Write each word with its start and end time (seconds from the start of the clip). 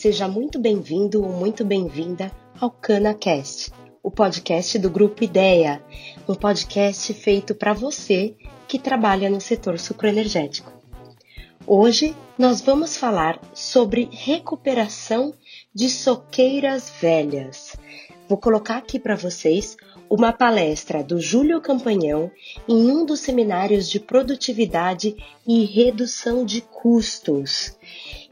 Seja 0.00 0.26
muito 0.26 0.58
bem-vindo 0.58 1.22
ou 1.22 1.30
muito 1.30 1.62
bem-vinda 1.62 2.32
ao 2.58 2.70
CanaCast, 2.70 3.70
o 4.02 4.10
podcast 4.10 4.78
do 4.78 4.88
Grupo 4.88 5.22
Ideia, 5.22 5.84
um 6.26 6.34
podcast 6.34 7.12
feito 7.12 7.54
para 7.54 7.74
você 7.74 8.34
que 8.66 8.78
trabalha 8.78 9.28
no 9.28 9.42
setor 9.42 9.78
sucroenergético. 9.78 10.72
Hoje 11.66 12.16
nós 12.38 12.62
vamos 12.62 12.96
falar 12.96 13.38
sobre 13.52 14.08
recuperação 14.10 15.34
de 15.74 15.90
soqueiras 15.90 16.90
velhas. 16.98 17.76
Vou 18.26 18.38
colocar 18.38 18.78
aqui 18.78 18.98
para 18.98 19.16
vocês 19.16 19.76
uma 20.08 20.32
palestra 20.32 21.04
do 21.04 21.20
Júlio 21.20 21.60
Campanhão 21.60 22.30
em 22.66 22.90
um 22.90 23.04
dos 23.04 23.20
seminários 23.20 23.86
de 23.86 24.00
produtividade 24.00 25.14
e 25.46 25.66
redução 25.66 26.42
de 26.42 26.62
custos. 26.62 27.76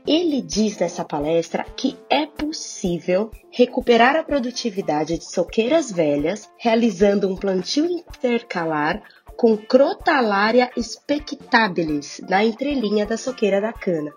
Ele 0.08 0.40
diz 0.40 0.78
nessa 0.78 1.04
palestra 1.04 1.66
que 1.76 1.94
é 2.08 2.24
possível 2.24 3.30
recuperar 3.50 4.16
a 4.16 4.22
produtividade 4.22 5.18
de 5.18 5.24
soqueiras 5.26 5.92
velhas 5.92 6.48
realizando 6.56 7.28
um 7.28 7.36
plantio 7.36 7.84
intercalar 7.84 9.02
com 9.36 9.54
Crotalaria 9.54 10.70
spectabilis 10.80 12.22
na 12.26 12.42
entrelinha 12.42 13.04
da 13.04 13.18
soqueira 13.18 13.60
da 13.60 13.70
cana. 13.70 14.10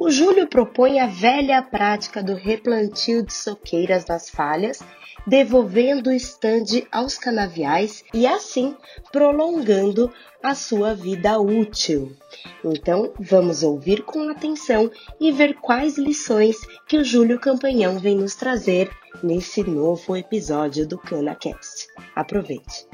O 0.00 0.10
Júlio 0.10 0.48
propõe 0.48 0.98
a 0.98 1.06
velha 1.06 1.60
prática 1.60 2.22
do 2.22 2.34
replantio 2.34 3.22
de 3.22 3.34
soqueiras 3.34 4.06
nas 4.06 4.30
falhas 4.30 4.80
devolvendo 5.26 6.08
o 6.08 6.12
estande 6.14 6.88
aos 6.90 7.18
canaviais 7.18 8.02
e 8.14 8.26
assim 8.26 8.74
prolongando 9.12 10.10
a 10.42 10.54
sua 10.54 10.94
vida 10.94 11.38
útil. 11.38 12.16
Então, 12.64 13.12
vamos 13.20 13.62
ouvir 13.62 14.02
com 14.02 14.30
atenção 14.30 14.90
e 15.20 15.30
ver 15.30 15.56
quais 15.56 15.98
lições 15.98 16.56
que 16.88 16.96
o 16.96 17.04
Júlio 17.04 17.38
Campanhão 17.38 17.98
vem 17.98 18.16
nos 18.16 18.34
trazer 18.34 18.90
nesse 19.22 19.62
novo 19.62 20.16
episódio 20.16 20.88
do 20.88 20.96
CanaCast. 20.96 21.88
Aproveite! 22.16 22.86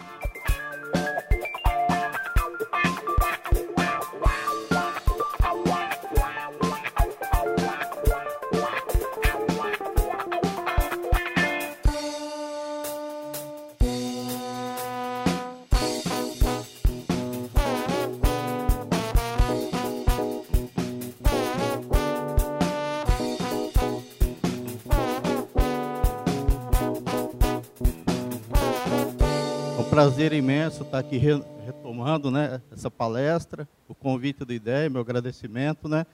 Prazer 29.96 30.34
imenso 30.34 30.82
estar 30.82 30.98
aqui 30.98 31.16
retomando 31.16 32.30
né, 32.30 32.60
essa 32.70 32.90
palestra, 32.90 33.66
o 33.88 33.94
convite 33.94 34.44
do 34.44 34.52
IDEA, 34.52 34.90
meu 34.90 35.00
agradecimento. 35.00 35.88
Né, 35.88 36.04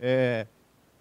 é, 0.00 0.46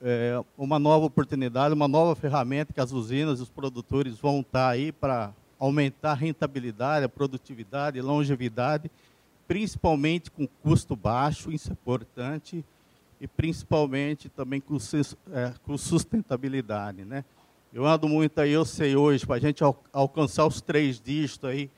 é 0.01 0.43
uma 0.57 0.77
nova 0.77 1.05
oportunidade, 1.05 1.73
uma 1.73 1.87
nova 1.87 2.17
ferramenta 2.17 2.73
que 2.73 2.81
as 2.81 2.91
usinas 2.91 3.39
e 3.39 3.43
os 3.43 3.47
produtores 3.47 4.17
vão 4.17 4.41
estar 4.41 4.67
aí 4.67 4.91
para 4.91 5.31
aumentar 5.57 6.11
a 6.11 6.13
rentabilidade, 6.13 7.05
a 7.05 7.09
produtividade, 7.09 7.97
a 7.97 8.03
longevidade, 8.03 8.91
principalmente 9.47 10.29
com 10.29 10.45
custo 10.61 10.97
baixo, 10.97 11.53
isso 11.53 11.69
é 11.69 11.71
importante, 11.71 12.65
e 13.21 13.29
principalmente 13.29 14.27
também 14.27 14.59
com, 14.59 14.75
é, 15.31 15.53
com 15.63 15.77
sustentabilidade. 15.77 17.05
Né? 17.05 17.23
Eu 17.73 17.85
ando 17.85 18.09
muito 18.09 18.41
aí, 18.41 18.51
eu 18.51 18.65
sei 18.65 18.93
hoje, 18.97 19.25
para 19.25 19.37
a 19.37 19.39
gente 19.39 19.63
al 19.63 19.81
alcançar 19.93 20.45
os 20.45 20.59
três 20.59 20.99
dígitos 20.99 21.49
aí, 21.49 21.69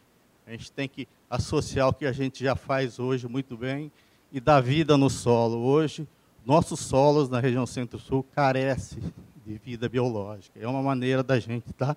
a 0.46 0.52
gente 0.52 0.72
tem 0.72 0.88
que 0.88 1.08
associar 1.30 1.88
o 1.88 1.94
que 1.94 2.06
a 2.06 2.12
gente 2.12 2.44
já 2.44 2.56
faz 2.56 3.00
hoje 3.00 3.28
muito 3.28 3.56
bem 3.56 3.92
e 4.32 4.40
dar 4.40 4.62
vida 4.62 4.98
no 4.98 5.10
solo. 5.10 5.58
Hoje, 5.58 6.08
nossos 6.46 6.80
solos 6.80 7.30
na 7.30 7.40
região 7.40 7.66
centro-sul 7.66 8.26
carecem 8.34 9.02
de 9.46 9.58
vida 9.58 9.88
biológica. 9.88 10.60
É 10.60 10.68
uma 10.68 10.82
maneira 10.82 11.22
da 11.24 11.40
gente. 11.40 11.72
Tá? 11.74 11.96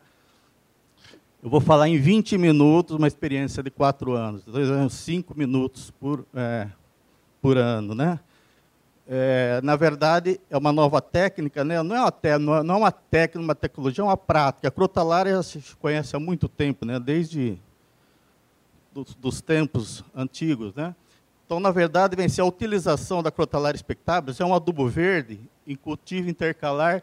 Eu 1.43 1.51
vou 1.51 1.61
falar 1.61 1.89
em 1.89 1.99
20 1.99 2.39
minutos, 2.39 2.97
uma 2.97 3.09
experiência 3.09 3.63
de 3.63 3.71
quatro 3.71 4.13
anos. 4.13 4.45
Dois 4.45 4.69
anos, 4.69 4.95
cinco 4.95 5.37
minutos 5.37 5.91
por, 5.91 6.27
é, 6.35 6.69
por 7.41 7.57
ano, 7.57 7.95
né? 7.95 8.21
É, 9.07 9.61
na 9.63 9.77
verdade, 9.77 10.41
é 10.49 10.57
uma 10.57 10.73
nova 10.73 11.01
técnica, 11.01 11.63
né? 11.63 11.83
não, 11.83 11.95
é 11.95 12.37
uma, 12.39 12.63
não 12.63 12.75
é 12.75 12.79
uma 12.79 12.93
técnica, 12.93 13.45
uma 13.45 13.55
tecnologia, 13.55 14.01
é 14.01 14.07
uma 14.07 14.17
prática. 14.17 14.69
A 14.69 14.71
crotalária 14.71 15.43
se 15.43 15.61
conhece 15.77 16.17
há 16.17 16.19
muito 16.19 16.49
tempo, 16.49 16.87
né? 16.87 16.99
desde 16.99 17.59
dos, 18.95 19.15
dos 19.15 19.41
tempos 19.41 20.05
antigos. 20.15 20.73
Né? 20.75 20.95
Então, 21.45 21.59
na 21.59 21.73
verdade, 21.73 22.15
vem 22.15 22.29
a 22.39 22.45
utilização 22.45 23.23
da 23.23 23.31
Crotalaria 23.31 23.77
spectabilis, 23.77 24.41
é 24.41 24.45
um 24.45 24.55
adubo 24.55 24.87
verde 24.89 25.41
em 25.67 25.75
cultivo 25.75 26.31
intercalar 26.31 27.03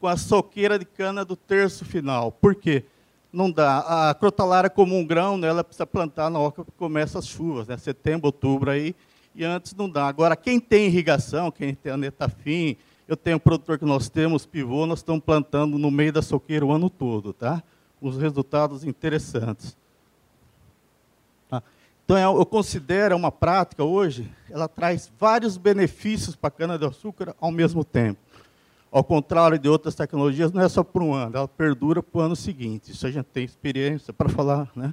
com 0.00 0.08
a 0.08 0.16
soqueira 0.16 0.78
de 0.78 0.84
cana 0.84 1.24
do 1.24 1.36
terço 1.36 1.84
final. 1.84 2.32
Por 2.32 2.54
quê? 2.54 2.84
Não 3.32 3.50
dá. 3.50 4.08
A 4.10 4.14
crotalária 4.14 4.68
como 4.68 4.96
um 4.96 5.06
grão, 5.06 5.36
né, 5.38 5.48
ela 5.48 5.62
precisa 5.62 5.86
plantar 5.86 6.30
na 6.30 6.38
hora 6.38 6.52
que 6.52 6.72
começa 6.76 7.18
as 7.18 7.26
chuvas, 7.26 7.68
né, 7.68 7.76
setembro, 7.76 8.26
outubro 8.26 8.70
aí, 8.70 8.94
e 9.34 9.44
antes 9.44 9.74
não 9.74 9.88
dá. 9.88 10.08
Agora, 10.08 10.34
quem 10.34 10.58
tem 10.58 10.86
irrigação, 10.86 11.50
quem 11.50 11.74
tem 11.74 11.92
a 11.92 11.96
netafim, 11.96 12.76
eu 13.06 13.16
tenho 13.16 13.36
um 13.36 13.40
produtor 13.40 13.78
que 13.78 13.84
nós 13.84 14.08
temos, 14.08 14.46
pivô, 14.46 14.86
nós 14.86 15.00
estamos 15.00 15.22
plantando 15.22 15.78
no 15.78 15.90
meio 15.90 16.12
da 16.12 16.22
soqueira 16.22 16.64
o 16.66 16.72
ano 16.72 16.90
todo, 16.90 17.32
tá? 17.32 17.62
Os 18.00 18.16
resultados 18.16 18.82
interessantes. 18.82 19.76
Então, 22.10 22.18
é, 22.18 22.24
eu 22.24 22.44
considero 22.44 23.14
uma 23.14 23.30
prática 23.30 23.84
hoje, 23.84 24.28
ela 24.50 24.66
traz 24.66 25.08
vários 25.16 25.56
benefícios 25.56 26.34
para 26.34 26.48
a 26.48 26.50
cana-de-açúcar 26.50 27.36
ao 27.40 27.52
mesmo 27.52 27.84
tempo. 27.84 28.18
Ao 28.90 29.04
contrário 29.04 29.56
de 29.56 29.68
outras 29.68 29.94
tecnologias, 29.94 30.50
não 30.50 30.60
é 30.60 30.68
só 30.68 30.82
por 30.82 31.04
um 31.04 31.14
ano, 31.14 31.36
ela 31.36 31.46
perdura 31.46 32.02
para 32.02 32.18
o 32.18 32.20
ano 32.20 32.34
seguinte. 32.34 32.90
Isso 32.90 33.06
a 33.06 33.12
gente 33.12 33.26
tem 33.26 33.44
experiência 33.44 34.12
para 34.12 34.28
falar. 34.28 34.68
Né? 34.74 34.92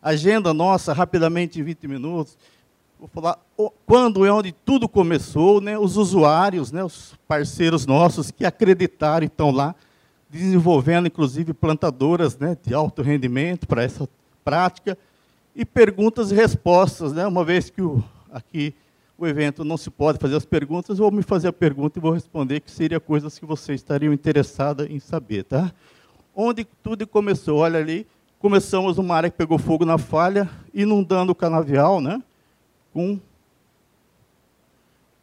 Agenda 0.00 0.54
nossa, 0.54 0.94
rapidamente, 0.94 1.60
em 1.60 1.62
20 1.62 1.88
minutos. 1.88 2.38
Vou 2.98 3.06
falar 3.06 3.38
quando 3.84 4.24
e 4.24 4.30
onde 4.30 4.50
tudo 4.50 4.88
começou, 4.88 5.60
né? 5.60 5.78
os 5.78 5.98
usuários, 5.98 6.72
né? 6.72 6.82
os 6.82 7.14
parceiros 7.28 7.84
nossos 7.84 8.30
que 8.30 8.46
acreditaram 8.46 9.26
estão 9.26 9.50
lá, 9.50 9.74
desenvolvendo, 10.30 11.06
inclusive, 11.06 11.52
plantadoras 11.52 12.38
né? 12.38 12.56
de 12.64 12.72
alto 12.72 13.02
rendimento 13.02 13.68
para 13.68 13.82
essa 13.82 14.08
prática 14.42 14.96
e 15.56 15.64
perguntas 15.64 16.30
e 16.30 16.34
respostas, 16.34 17.14
né? 17.14 17.26
Uma 17.26 17.42
vez 17.42 17.70
que 17.70 17.80
o, 17.80 18.04
aqui 18.30 18.74
o 19.16 19.26
evento 19.26 19.64
não 19.64 19.78
se 19.78 19.90
pode 19.90 20.18
fazer 20.18 20.36
as 20.36 20.44
perguntas, 20.44 20.98
vou 20.98 21.10
me 21.10 21.22
fazer 21.22 21.48
a 21.48 21.52
pergunta 21.52 21.98
e 21.98 22.02
vou 22.02 22.12
responder 22.12 22.60
que 22.60 22.70
seria 22.70 23.00
coisas 23.00 23.38
que 23.38 23.46
vocês 23.46 23.80
estariam 23.80 24.12
interessados 24.12 24.86
em 24.90 25.00
saber, 25.00 25.44
tá? 25.44 25.72
Onde 26.34 26.66
tudo 26.82 27.06
começou, 27.06 27.60
olha 27.60 27.80
ali, 27.80 28.06
começamos 28.38 28.98
uma 28.98 29.16
área 29.16 29.30
que 29.30 29.38
pegou 29.38 29.56
fogo 29.58 29.86
na 29.86 29.96
falha, 29.96 30.46
inundando 30.74 31.32
o 31.32 31.34
canavial, 31.34 32.02
né? 32.02 32.22
Com 32.92 33.18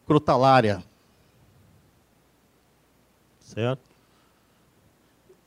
crotalária. 0.07 0.83
Certo? 3.39 3.92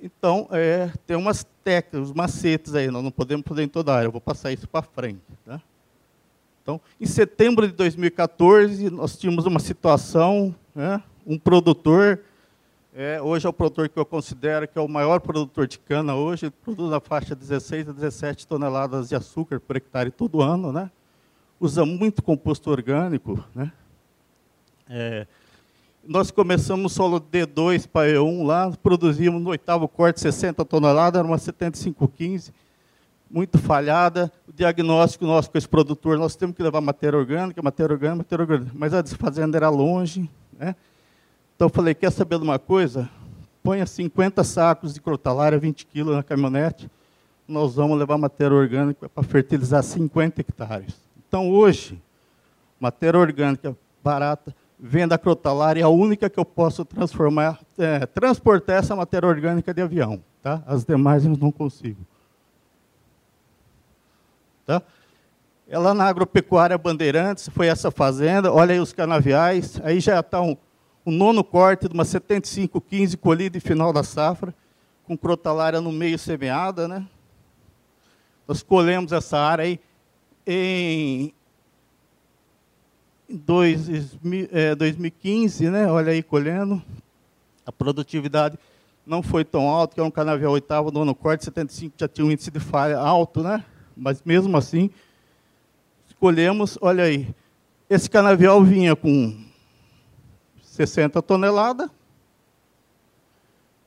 Então, 0.06 0.46
é, 0.52 0.90
tem 1.04 1.16
umas 1.16 1.44
técnicas, 1.64 2.12
macetes 2.12 2.74
aí, 2.74 2.88
nós 2.90 3.02
não 3.02 3.10
podemos 3.10 3.44
fazer 3.46 3.64
em 3.64 3.68
toda 3.68 3.92
a 3.92 3.96
área, 3.96 4.06
eu 4.06 4.12
vou 4.12 4.20
passar 4.20 4.52
isso 4.52 4.68
para 4.68 4.82
frente. 4.82 5.20
Tá? 5.44 5.60
Então, 6.62 6.80
em 7.00 7.06
setembro 7.06 7.66
de 7.66 7.74
2014, 7.74 8.88
nós 8.90 9.16
tínhamos 9.16 9.46
uma 9.46 9.58
situação, 9.58 10.54
né, 10.74 11.02
um 11.26 11.36
produtor, 11.36 12.20
é, 12.94 13.20
hoje 13.20 13.46
é 13.46 13.50
o 13.50 13.52
produtor 13.52 13.88
que 13.88 13.98
eu 13.98 14.06
considero 14.06 14.68
que 14.68 14.78
é 14.78 14.80
o 14.80 14.88
maior 14.88 15.18
produtor 15.20 15.66
de 15.66 15.78
cana 15.78 16.14
hoje, 16.14 16.50
produz 16.50 16.88
na 16.90 17.00
faixa 17.00 17.34
de 17.34 17.40
16 17.40 17.88
a 17.88 17.92
17 17.92 18.46
toneladas 18.46 19.08
de 19.08 19.16
açúcar 19.16 19.58
por 19.58 19.76
hectare 19.76 20.10
todo 20.10 20.40
ano, 20.40 20.72
né? 20.72 20.90
usa 21.60 21.84
muito 21.84 22.22
composto 22.22 22.70
orgânico, 22.70 23.42
né? 23.54 23.72
É, 24.88 25.26
nós 26.08 26.30
começamos 26.30 26.92
solo 26.92 27.20
D2 27.20 27.86
para 27.88 28.08
E1 28.08 28.46
lá, 28.46 28.70
produzimos 28.82 29.42
no 29.42 29.50
oitavo 29.50 29.88
corte 29.88 30.20
60 30.20 30.64
toneladas, 30.64 31.18
era 31.18 31.26
uma 31.26 31.38
7515, 31.38 32.52
muito 33.30 33.58
falhada. 33.58 34.32
O 34.48 34.52
diagnóstico 34.52 35.24
nosso 35.24 35.50
com 35.50 35.58
esse 35.58 35.68
produtor, 35.68 36.16
nós 36.16 36.36
temos 36.36 36.56
que 36.56 36.62
levar 36.62 36.80
matéria 36.80 37.18
orgânica, 37.18 37.60
matéria 37.62 37.92
orgânica, 37.92 38.16
matéria 38.18 38.42
orgânica. 38.42 38.72
Mas 38.74 38.94
a 38.94 39.04
fazenda 39.04 39.56
era 39.56 39.68
longe. 39.68 40.30
Né? 40.58 40.76
Então 41.54 41.66
eu 41.66 41.72
falei, 41.72 41.94
quer 41.94 42.12
saber 42.12 42.38
de 42.38 42.44
uma 42.44 42.58
coisa? 42.58 43.08
Ponha 43.62 43.84
50 43.84 44.44
sacos 44.44 44.94
de 44.94 45.00
crotalária, 45.00 45.58
20 45.58 45.86
quilos 45.86 46.14
na 46.14 46.22
caminhonete, 46.22 46.88
nós 47.48 47.74
vamos 47.74 47.98
levar 47.98 48.16
matéria 48.16 48.56
orgânica 48.56 49.08
para 49.08 49.24
fertilizar 49.24 49.82
50 49.82 50.40
hectares. 50.40 50.94
Então 51.28 51.50
hoje, 51.50 52.00
matéria 52.78 53.18
orgânica 53.18 53.76
barata, 54.02 54.54
venda 54.78 55.14
a 55.14 55.18
crotalária 55.18 55.80
é 55.80 55.84
a 55.84 55.88
única 55.88 56.28
que 56.28 56.38
eu 56.38 56.44
posso 56.44 56.84
transformar, 56.84 57.60
é, 57.78 58.04
transportar 58.06 58.78
essa 58.78 58.94
matéria 58.94 59.28
orgânica 59.28 59.72
de 59.72 59.80
avião. 59.80 60.22
Tá? 60.42 60.62
As 60.66 60.84
demais 60.84 61.24
eu 61.24 61.36
não 61.36 61.50
consigo. 61.50 62.00
Tá? 64.64 64.82
É 65.68 65.78
lá 65.78 65.94
na 65.94 66.04
agropecuária 66.04 66.78
Bandeirantes, 66.78 67.48
foi 67.48 67.66
essa 67.66 67.90
fazenda, 67.90 68.52
olha 68.52 68.72
aí 68.72 68.80
os 68.80 68.92
canaviais, 68.92 69.80
aí 69.82 69.98
já 69.98 70.20
está 70.20 70.40
um, 70.40 70.56
um 71.04 71.10
nono 71.10 71.42
corte 71.42 71.88
de 71.88 71.94
uma 71.94 72.04
7515 72.04 73.16
colhida 73.16 73.56
em 73.56 73.60
final 73.60 73.92
da 73.92 74.02
safra, 74.02 74.54
com 75.04 75.16
crotalária 75.16 75.80
no 75.80 75.90
meio 75.90 76.18
semeada, 76.18 76.86
né? 76.86 77.06
Nós 78.46 78.62
colhemos 78.62 79.10
essa 79.10 79.38
área 79.38 79.64
aí 79.64 79.80
em 80.46 81.32
dois, 83.28 83.88
é, 84.52 84.74
2015, 84.74 85.70
né? 85.70 85.90
Olha 85.90 86.12
aí 86.12 86.22
colhendo. 86.22 86.82
A 87.64 87.72
produtividade 87.72 88.58
não 89.06 89.22
foi 89.22 89.44
tão 89.44 89.68
alta, 89.68 89.94
que 89.94 90.00
é 90.00 90.04
um 90.04 90.10
canavial 90.10 90.52
oitavo, 90.52 90.90
nono 90.90 91.14
corte, 91.14 91.44
75 91.44 91.94
já 91.96 92.08
tinha 92.08 92.26
um 92.26 92.30
índice 92.30 92.50
de 92.50 92.60
falha 92.60 92.98
alto, 92.98 93.42
né? 93.42 93.64
Mas 93.96 94.22
mesmo 94.24 94.56
assim, 94.56 94.90
escolhemos, 96.08 96.76
olha 96.80 97.04
aí, 97.04 97.28
esse 97.88 98.10
canavial 98.10 98.62
vinha 98.62 98.96
com 98.96 99.44
60 100.60 101.22
toneladas, 101.22 101.88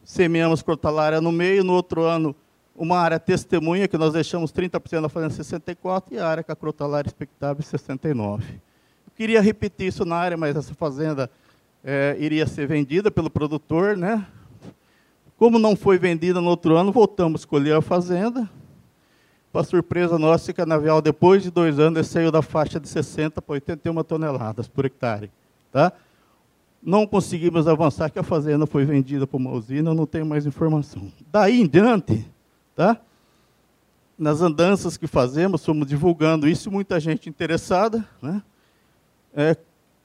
semeamos 0.04 0.62
crotalária 0.62 1.20
no 1.20 1.32
meio, 1.32 1.64
no 1.64 1.74
outro 1.74 2.04
ano 2.04 2.36
uma 2.76 2.98
área 2.98 3.20
testemunha, 3.20 3.90
que 3.90 3.98
nós 3.98 4.14
deixamos 4.14 4.54
30% 4.54 5.02
da 5.02 5.10
fazenda 5.10 5.34
64, 5.34 6.16
e 6.16 6.18
a 6.18 6.26
área 6.26 6.44
com 6.44 6.52
a 6.54 6.56
crotalária 6.56 7.10
expectável 7.10 7.62
69. 7.62 8.62
Queria 9.20 9.42
repetir 9.42 9.88
isso 9.88 10.06
na 10.06 10.16
área, 10.16 10.38
mas 10.38 10.56
essa 10.56 10.74
fazenda 10.74 11.30
é, 11.84 12.16
iria 12.18 12.48
ser 12.48 12.66
vendida 12.66 13.12
pelo 13.12 13.30
produtor, 13.30 13.98
né? 13.98 14.26
Como 15.36 15.60
não 15.60 15.76
foi 15.76 15.98
vendida 15.98 16.40
no 16.40 16.48
outro 16.50 16.78
ano, 16.78 16.90
voltamos 16.90 17.42
a 17.42 17.42
escolher 17.42 17.76
a 17.76 17.82
fazenda. 17.82 18.50
Para 19.52 19.66
surpresa 19.66 20.18
nossa, 20.18 20.54
canavial, 20.54 21.02
depois 21.02 21.44
de 21.44 21.52
dois 21.52 21.78
anos, 21.80 22.08
saiu 22.08 22.32
da 22.32 22.42
faixa 22.42 22.80
de 22.80 22.88
60 22.88 23.42
para 23.42 23.56
81 23.56 24.02
toneladas 24.04 24.70
por 24.70 24.86
hectare. 24.86 25.30
Tá? 25.70 25.92
não 26.82 27.06
conseguimos 27.06 27.68
avançar, 27.68 28.10
que 28.10 28.20
a 28.20 28.24
fazenda 28.24 28.66
foi 28.66 28.86
vendida 28.86 29.28
para 29.28 29.36
uma 29.36 29.52
usina, 29.52 29.94
não 29.94 30.06
tenho 30.06 30.26
mais 30.26 30.46
informação. 30.46 31.12
Daí 31.30 31.60
em 31.60 31.68
diante, 31.68 32.26
tá? 32.74 32.98
nas 34.18 34.40
andanças 34.40 34.96
que 34.96 35.08
fazemos, 35.08 35.66
fomos 35.66 35.86
divulgando 35.86 36.48
isso, 36.48 36.72
muita 36.72 37.02
gente 37.02 37.28
interessada. 37.28 38.08
Né? 38.22 38.42
É, 39.34 39.56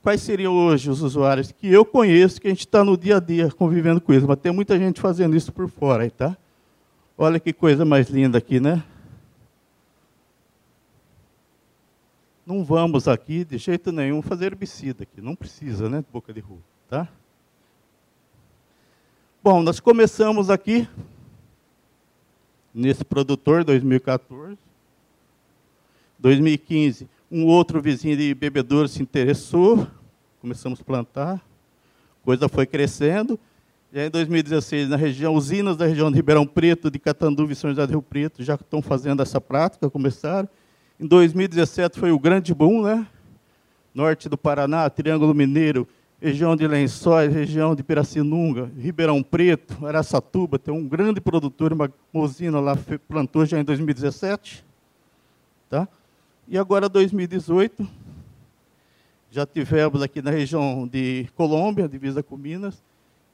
quais 0.03 0.21
seriam 0.21 0.55
hoje 0.55 0.91
os 0.91 1.03
usuários 1.03 1.51
que 1.53 1.69
eu 1.69 1.85
conheço, 1.85 2.41
que 2.41 2.47
a 2.47 2.51
gente 2.51 2.61
está 2.61 2.85
no 2.85 2.97
dia 2.97 3.17
a 3.17 3.21
dia 3.21 3.51
convivendo 3.51 4.01
com 4.01 4.13
eles, 4.13 4.25
mas 4.25 4.39
tem 4.39 4.53
muita 4.53 4.79
gente 4.79 5.01
fazendo 5.01 5.37
isso 5.37 5.53
por 5.53 5.69
fora. 5.69 6.05
Aí, 6.05 6.11
tá? 6.11 6.37
Olha 7.17 7.41
que 7.41 7.53
coisa 7.53 7.85
mais 7.85 8.09
linda 8.09 8.39
aqui, 8.39 8.61
né? 8.61 8.83
não 12.47 12.63
vamos 12.63 13.09
aqui, 13.09 13.45
de 13.45 13.57
jeito 13.59 13.91
nenhum, 13.91 14.21
fazer 14.21 14.47
herbicida 14.47 15.05
aqui. 15.05 15.21
Não 15.21 15.35
precisa, 15.35 15.89
né, 15.89 16.05
boca 16.13 16.33
de 16.33 16.41
rua. 16.41 16.59
Tá? 16.89 17.09
Bom, 19.43 19.63
nós 19.63 19.81
começamos 19.81 20.51
aqui, 20.51 20.89
nesse 22.73 23.05
produtor, 23.05 23.65
2014. 23.65 24.59
2015, 26.19 27.09
um 27.35 27.47
outro 27.47 27.83
vizinho 27.83 28.17
de 28.17 28.33
bebedouro 28.33 28.87
se 28.87 29.03
interessou, 29.03 29.89
começamos 30.41 30.81
a 30.81 30.85
plantar, 30.85 31.45
coisa 32.23 32.49
foi 32.49 32.65
crescendo. 32.65 33.41
E 33.93 34.07
em 34.07 34.09
2016, 34.09 34.89
na 34.89 34.95
região, 34.95 35.35
usinas 35.35 35.77
da 35.77 35.85
região 35.85 36.13
de 36.13 36.17
Ribeirão 36.17 36.47
Preto, 36.47 36.89
de 36.89 36.99
Catanduva 37.01 37.53
e 37.53 37.57
São 37.57 37.71
José 37.71 37.85
do 37.89 37.91
Rio 37.91 38.03
Preto 38.03 38.41
já 38.41 38.55
estão 38.55 38.81
fazendo 38.81 39.21
essa 39.21 39.41
prática, 39.41 39.91
começaram. 39.91 40.49
Em 40.99 41.09
2017 41.09 41.99
foi 41.99 42.13
o 42.13 42.21
grande 42.21 42.55
boom, 42.55 42.85
né? 42.85 43.05
Norte 43.93 44.29
do 44.29 44.39
Paraná, 44.39 44.89
Triângulo 44.89 45.35
Mineiro, 45.35 45.89
região 46.21 46.55
de 46.55 46.69
Lençóis, 46.69 47.35
região 47.35 47.75
de 47.75 47.83
Piracinunga, 47.83 48.71
Ribeirão 48.79 49.25
Preto, 49.25 49.85
Araçatuba, 49.85 50.57
tem 50.57 50.73
um 50.73 50.87
grande 50.87 51.21
produtor, 51.21 51.73
uma 51.73 51.91
usina 52.13 52.61
lá 52.61 52.79
plantou 53.09 53.45
já 53.45 53.59
em 53.59 53.65
2017. 53.65 54.65
Tá? 55.69 55.89
E 56.47 56.59
agora 56.59 56.89
2018, 56.89 57.87
já 59.31 59.47
tivemos 59.47 60.03
aqui 60.03 60.21
na 60.23 60.31
região 60.31 60.87
de 60.87 61.29
Colômbia, 61.35 61.89
divisa 61.89 62.23
com 62.23 62.37
Minas, 62.37 62.83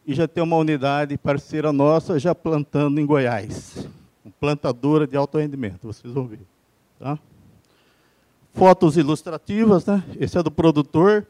e 0.06 0.14
já 0.14 0.26
tem 0.26 0.42
uma 0.42 0.56
unidade 0.56 1.18
parceira 1.18 1.72
nossa 1.72 2.18
já 2.18 2.34
plantando 2.34 3.00
em 3.00 3.06
Goiás. 3.06 3.88
Plantadora 4.38 5.06
de 5.06 5.16
alto 5.16 5.38
rendimento, 5.38 5.86
vocês 5.86 6.12
vão 6.12 6.26
ver. 6.26 6.40
Tá? 6.98 7.18
fotos 8.54 8.96
ilustrativas, 8.96 9.86
né? 9.86 10.02
Esse 10.18 10.38
é 10.38 10.42
do 10.42 10.50
produtor, 10.50 11.26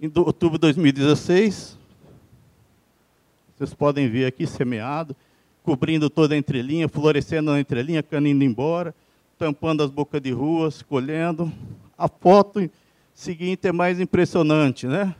em 0.00 0.10
outubro 0.16 0.58
de 0.58 0.62
2016. 0.62 1.78
Vocês 3.56 3.74
podem 3.74 4.08
ver 4.08 4.26
aqui 4.26 4.46
semeado, 4.46 5.14
cobrindo 5.62 6.10
toda 6.10 6.34
a 6.34 6.38
entrelinha, 6.38 6.88
florescendo 6.88 7.52
na 7.52 7.60
entrelinha, 7.60 8.02
cana 8.02 8.28
indo 8.28 8.42
embora, 8.42 8.94
tampando 9.44 9.82
as 9.82 9.90
bocas 9.90 10.22
de 10.22 10.32
ruas, 10.32 10.80
colhendo. 10.80 11.52
A 11.98 12.08
foto 12.08 12.66
seguinte 13.12 13.68
é 13.68 13.72
mais 13.72 14.00
impressionante, 14.00 14.86
né? 14.86 15.14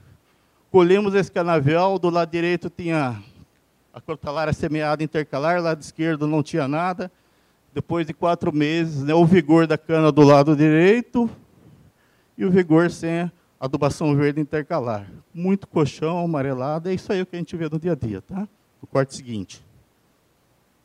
Colhemos 0.70 1.14
esse 1.14 1.30
canavial, 1.30 1.98
do 1.98 2.08
lado 2.08 2.30
direito 2.30 2.70
tinha 2.70 3.22
a 3.92 4.00
crotalária 4.00 4.54
semeada 4.54 5.04
intercalar, 5.04 5.60
lado 5.60 5.82
esquerdo 5.82 6.26
não 6.26 6.42
tinha 6.42 6.66
nada 6.66 7.12
depois 7.74 8.06
de 8.06 8.14
quatro 8.14 8.50
meses, 8.50 9.02
né, 9.02 9.12
o 9.12 9.26
vigor 9.26 9.66
da 9.66 9.76
cana 9.76 10.10
do 10.10 10.22
lado 10.22 10.56
direito 10.56 11.28
e 12.38 12.46
o 12.46 12.50
vigor 12.50 12.90
sem 12.90 13.30
adubação 13.60 14.16
verde 14.16 14.40
intercalar. 14.40 15.06
Muito 15.34 15.68
colchão, 15.68 16.24
amarelado, 16.24 16.88
é 16.88 16.94
isso 16.94 17.12
aí 17.12 17.26
que 17.26 17.36
a 17.36 17.38
gente 17.38 17.54
vê 17.56 17.68
no 17.68 17.78
dia 17.78 17.92
a 17.92 17.94
dia, 17.94 18.22
tá? 18.22 18.48
O 18.80 18.86
corte 18.86 19.14
seguinte. 19.14 19.62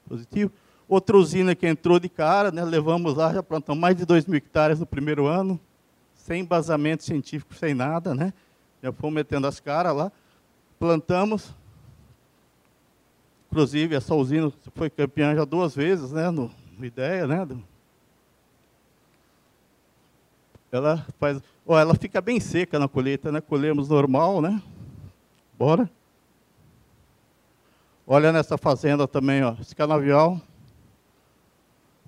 Positivo. 0.09 0.51
Outra 0.89 1.15
usina 1.15 1.53
que 1.53 1.67
entrou 1.67 1.99
de 1.99 2.09
cara, 2.09 2.51
né, 2.51 2.63
levamos 2.65 3.13
lá, 3.13 3.31
já 3.31 3.43
plantamos 3.43 3.79
mais 3.79 3.95
de 3.95 4.05
2 4.05 4.25
mil 4.25 4.37
hectares 4.37 4.79
no 4.79 4.87
primeiro 4.87 5.27
ano, 5.27 5.59
sem 6.15 6.41
embasamento 6.41 7.03
científico, 7.03 7.53
sem 7.53 7.75
nada, 7.75 8.15
né? 8.15 8.33
Já 8.81 8.91
fomos 8.91 9.13
metendo 9.13 9.45
as 9.45 9.59
caras 9.59 9.95
lá, 9.95 10.11
plantamos. 10.79 11.53
Inclusive, 13.51 13.95
essa 13.95 14.15
usina 14.15 14.51
foi 14.73 14.89
campeã 14.89 15.35
já 15.35 15.45
duas 15.45 15.75
vezes, 15.75 16.11
né, 16.11 16.31
no, 16.31 16.49
uma 16.75 16.87
ideia, 16.87 17.27
né? 17.27 17.47
Ela 20.71 21.05
faz, 21.19 21.39
ó, 21.67 21.79
ela 21.79 21.93
fica 21.93 22.19
bem 22.19 22.39
seca 22.39 22.79
na 22.79 22.87
colheita, 22.87 23.31
né? 23.31 23.41
Colhemos 23.41 23.89
normal, 23.89 24.41
né? 24.41 24.59
Bora. 25.55 25.87
Olha 28.07 28.31
nessa 28.31 28.57
fazenda 28.57 29.07
também, 29.07 29.43
ó, 29.43 29.55
esse 29.61 29.75
canavial. 29.75 30.41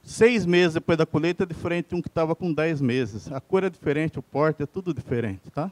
Seis 0.03 0.45
meses 0.45 0.73
depois 0.73 0.97
da 0.97 1.05
colheita, 1.05 1.43
é 1.43 1.45
diferente 1.45 1.89
de 1.89 1.95
um 1.95 2.01
que 2.01 2.07
estava 2.07 2.35
com 2.35 2.51
dez 2.51 2.81
meses. 2.81 3.31
A 3.31 3.39
cor 3.39 3.63
é 3.63 3.69
diferente, 3.69 4.17
o 4.17 4.23
porte 4.23 4.63
é 4.63 4.65
tudo 4.65 4.93
diferente, 4.93 5.49
tá? 5.51 5.71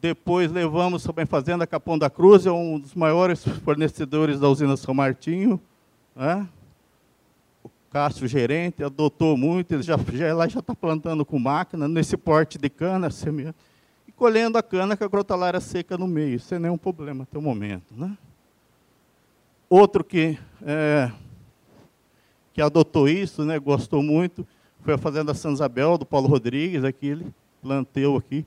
Depois 0.00 0.50
levamos 0.50 1.02
também 1.02 1.26
fazenda 1.26 1.66
Capão 1.66 1.98
da 1.98 2.08
Cruz, 2.08 2.46
é 2.46 2.52
um 2.52 2.78
dos 2.78 2.94
maiores 2.94 3.44
fornecedores 3.64 4.38
da 4.38 4.48
usina 4.48 4.76
São 4.76 4.94
Martinho. 4.94 5.60
Né? 6.14 6.46
Cássio, 7.90 8.28
gerente, 8.28 8.84
adotou 8.84 9.36
muito, 9.36 9.74
ele 9.74 9.82
já, 9.82 9.96
já, 10.12 10.34
lá 10.34 10.46
já 10.46 10.60
está 10.60 10.74
plantando 10.74 11.24
com 11.24 11.38
máquina, 11.38 11.88
nesse 11.88 12.16
porte 12.16 12.58
de 12.58 12.68
cana, 12.68 13.10
semeando, 13.10 13.54
e 14.06 14.12
colhendo 14.12 14.58
a 14.58 14.62
cana 14.62 14.96
com 14.96 15.04
a 15.04 15.10
crotalária 15.10 15.58
seca 15.58 15.96
no 15.96 16.06
meio, 16.06 16.38
sem 16.38 16.58
nenhum 16.58 16.78
problema 16.78 17.24
até 17.24 17.38
o 17.38 17.42
momento. 17.42 17.94
Né? 17.96 18.16
Outro 19.70 20.04
que, 20.04 20.38
é, 20.64 21.10
que 22.58 22.62
adotou 22.62 23.08
isso, 23.08 23.44
né, 23.44 23.56
gostou 23.56 24.02
muito, 24.02 24.44
foi 24.80 24.94
a 24.94 24.98
Fazenda 24.98 25.32
Santa 25.32 25.54
Isabel, 25.54 25.96
do 25.96 26.04
Paulo 26.04 26.26
Rodrigues, 26.26 26.82
aqui 26.82 27.06
ele 27.06 27.26
plantou 27.62 28.16
aqui, 28.16 28.44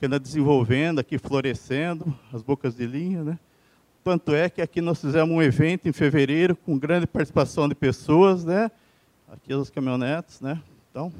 que 0.00 0.06
anda 0.06 0.18
desenvolvendo, 0.18 0.98
aqui 0.98 1.16
florescendo, 1.16 2.12
as 2.32 2.42
bocas 2.42 2.74
de 2.74 2.84
linha, 2.84 3.22
né? 3.22 3.38
Tanto 4.02 4.34
é 4.34 4.50
que 4.50 4.60
aqui 4.60 4.80
nós 4.80 5.00
fizemos 5.00 5.32
um 5.32 5.40
evento 5.40 5.88
em 5.88 5.92
fevereiro 5.92 6.56
com 6.56 6.76
grande 6.76 7.06
participação 7.06 7.68
de 7.68 7.76
pessoas, 7.76 8.44
né? 8.44 8.68
Aqui 9.30 9.54
os 9.54 9.70
caminhonetes, 9.70 10.40
né? 10.40 10.60
Então, 10.90 11.12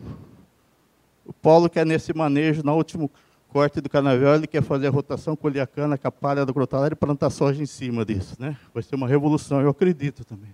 o 1.25 1.33
Paulo 1.33 1.71
quer 1.71 1.87
nesse 1.87 2.13
manejo, 2.13 2.65
no 2.65 2.75
último 2.75 3.09
corte 3.51 3.81
do 3.81 3.89
canavial, 3.89 4.35
ele 4.35 4.49
quer 4.49 4.65
fazer 4.65 4.89
a 4.89 4.91
rotação, 4.91 5.37
colher 5.37 5.61
a 5.61 5.67
cana, 5.69 5.97
a 6.03 6.11
palha 6.11 6.45
do 6.45 6.53
crotalário 6.53 6.95
e 6.97 6.97
plantar 6.97 7.31
soja 7.31 7.63
em 7.63 7.67
cima 7.67 8.05
disso, 8.05 8.35
né? 8.37 8.57
Vai 8.75 8.83
ser 8.83 8.97
uma 8.97 9.07
revolução, 9.07 9.61
eu 9.61 9.69
acredito 9.69 10.25
também. 10.25 10.53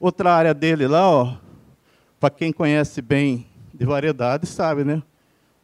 Outra 0.00 0.34
área 0.34 0.54
dele 0.54 0.88
lá, 0.88 1.08
ó, 1.08 1.36
para 2.18 2.30
quem 2.30 2.52
conhece 2.52 3.00
bem 3.00 3.46
de 3.72 3.84
variedade, 3.84 4.46
sabe, 4.46 4.82
né? 4.82 5.02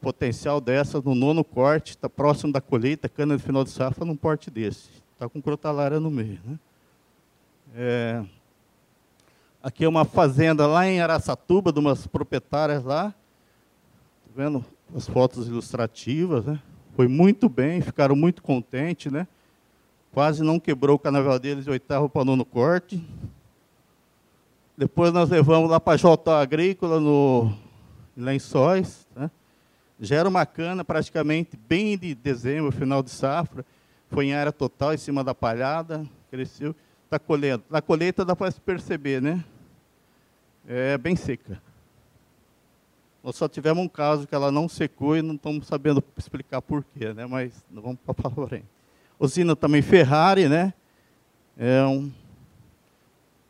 potencial 0.06 0.60
dessa 0.60 1.00
no 1.00 1.16
nono 1.16 1.42
corte, 1.42 1.90
está 1.90 2.08
próximo 2.08 2.52
da 2.52 2.60
colheita, 2.60 3.08
cana 3.08 3.36
de 3.36 3.42
final 3.42 3.64
de 3.64 3.70
safra, 3.70 4.04
num 4.04 4.14
porte 4.14 4.50
desse. 4.50 4.88
Está 5.12 5.28
com 5.28 5.42
crotalária 5.42 5.98
no 5.98 6.12
meio. 6.12 6.38
Né? 6.44 6.58
É, 7.74 8.24
aqui 9.60 9.84
é 9.84 9.88
uma 9.88 10.04
fazenda 10.04 10.64
lá 10.64 10.86
em 10.86 11.00
Araçatuba, 11.00 11.72
de 11.72 11.80
umas 11.80 12.06
proprietárias 12.06 12.84
lá. 12.84 13.10
Tá 13.10 13.14
vendo 14.36 14.64
as 14.94 15.08
fotos 15.08 15.48
ilustrativas, 15.48 16.44
né? 16.44 16.62
Foi 16.94 17.08
muito 17.08 17.48
bem, 17.48 17.80
ficaram 17.80 18.14
muito 18.14 18.44
contentes, 18.44 19.10
né? 19.10 19.26
Quase 20.12 20.42
não 20.42 20.60
quebrou 20.60 20.94
o 20.94 20.98
canavial 21.00 21.38
deles 21.40 21.64
de 21.64 21.70
oitavo 21.70 22.08
para 22.08 22.24
nono 22.24 22.44
corte. 22.44 23.04
Depois 24.76 25.10
nós 25.10 25.30
levamos 25.30 25.70
lá 25.70 25.80
para 25.80 25.94
a 25.94 25.96
Jota 25.96 26.38
Agrícola, 26.38 27.00
no 27.00 27.50
Lençóis. 28.14 29.08
Né? 29.16 29.30
Já 29.98 30.16
era 30.16 30.28
uma 30.28 30.44
cana 30.44 30.84
praticamente 30.84 31.56
bem 31.56 31.96
de 31.96 32.14
dezembro, 32.14 32.70
final 32.70 33.02
de 33.02 33.10
safra. 33.10 33.64
Foi 34.10 34.26
em 34.26 34.34
área 34.34 34.52
total, 34.52 34.92
em 34.92 34.98
cima 34.98 35.24
da 35.24 35.34
palhada, 35.34 36.04
cresceu. 36.30 36.76
Está 37.06 37.18
colhendo. 37.18 37.64
Na 37.70 37.80
colheita 37.80 38.22
dá 38.22 38.36
para 38.36 38.50
se 38.50 38.60
perceber, 38.60 39.22
né? 39.22 39.42
É 40.68 40.98
bem 40.98 41.16
seca. 41.16 41.62
Nós 43.24 43.34
só 43.34 43.48
tivemos 43.48 43.82
um 43.82 43.88
caso 43.88 44.26
que 44.26 44.34
ela 44.34 44.52
não 44.52 44.68
secou 44.68 45.16
e 45.16 45.22
não 45.22 45.36
estamos 45.36 45.66
sabendo 45.66 46.04
explicar 46.18 46.60
porquê, 46.60 47.14
né? 47.14 47.24
Mas 47.24 47.64
vamos 47.70 47.98
para 48.04 48.30
frente. 48.30 48.66
Usina 49.18 49.56
também 49.56 49.80
Ferrari, 49.80 50.50
né? 50.50 50.74
É 51.56 51.82
um 51.82 52.12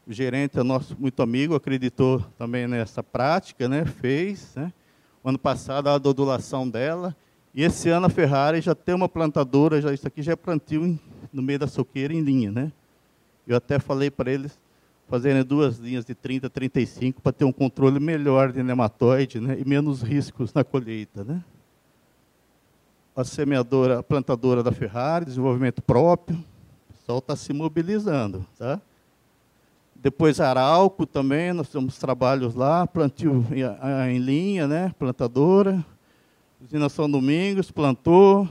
o 0.06 0.12
gerente 0.12 0.58
é 0.58 0.62
nosso 0.62 0.96
muito 0.98 1.20
amigo, 1.20 1.56
acreditou 1.56 2.20
também 2.38 2.68
nessa 2.68 3.02
prática, 3.02 3.68
né? 3.68 3.84
fez. 3.84 4.54
Né? 4.54 4.72
Ano 5.24 5.38
passado, 5.38 5.88
a 5.88 5.98
dodulação 5.98 6.68
dela. 6.68 7.14
E 7.52 7.64
esse 7.64 7.88
ano 7.88 8.06
a 8.06 8.10
Ferrari 8.10 8.60
já 8.60 8.74
tem 8.74 8.94
uma 8.94 9.08
plantadora, 9.08 9.80
já, 9.80 9.92
isso 9.92 10.06
aqui 10.06 10.22
já 10.22 10.32
é 10.32 10.36
plantio 10.36 10.86
em, 10.86 11.00
no 11.32 11.42
meio 11.42 11.58
da 11.58 11.66
soqueira 11.66 12.14
em 12.14 12.20
linha. 12.20 12.52
Né? 12.52 12.72
Eu 13.48 13.56
até 13.56 13.80
falei 13.80 14.08
para 14.08 14.30
eles 14.30 14.56
fazerem 15.08 15.42
duas 15.42 15.78
linhas 15.78 16.04
de 16.04 16.14
30 16.14 16.46
a 16.46 16.50
35 16.50 17.20
para 17.20 17.32
ter 17.32 17.44
um 17.44 17.52
controle 17.52 17.98
melhor 17.98 18.52
de 18.52 18.62
nematóide 18.62 19.40
né? 19.40 19.58
e 19.58 19.68
menos 19.68 20.02
riscos 20.02 20.54
na 20.54 20.62
colheita. 20.62 21.24
Né? 21.24 21.42
A 23.16 23.24
semeadora, 23.24 23.98
a 23.98 24.02
plantadora 24.04 24.62
da 24.62 24.70
Ferrari, 24.70 25.24
desenvolvimento 25.24 25.82
próprio. 25.82 26.38
O 26.90 26.92
pessoal 26.92 27.18
está 27.18 27.34
se 27.34 27.52
mobilizando. 27.52 28.46
Tá? 28.56 28.80
Depois 30.00 30.40
Arauco 30.40 31.06
também, 31.06 31.52
nós 31.52 31.68
temos 31.68 31.98
trabalhos 31.98 32.54
lá, 32.54 32.86
plantio 32.86 33.44
em, 34.08 34.18
linha, 34.18 34.68
né? 34.68 34.94
plantadora. 34.98 35.84
Usina 36.62 36.88
São 36.88 37.10
Domingos, 37.10 37.70
plantou. 37.70 38.48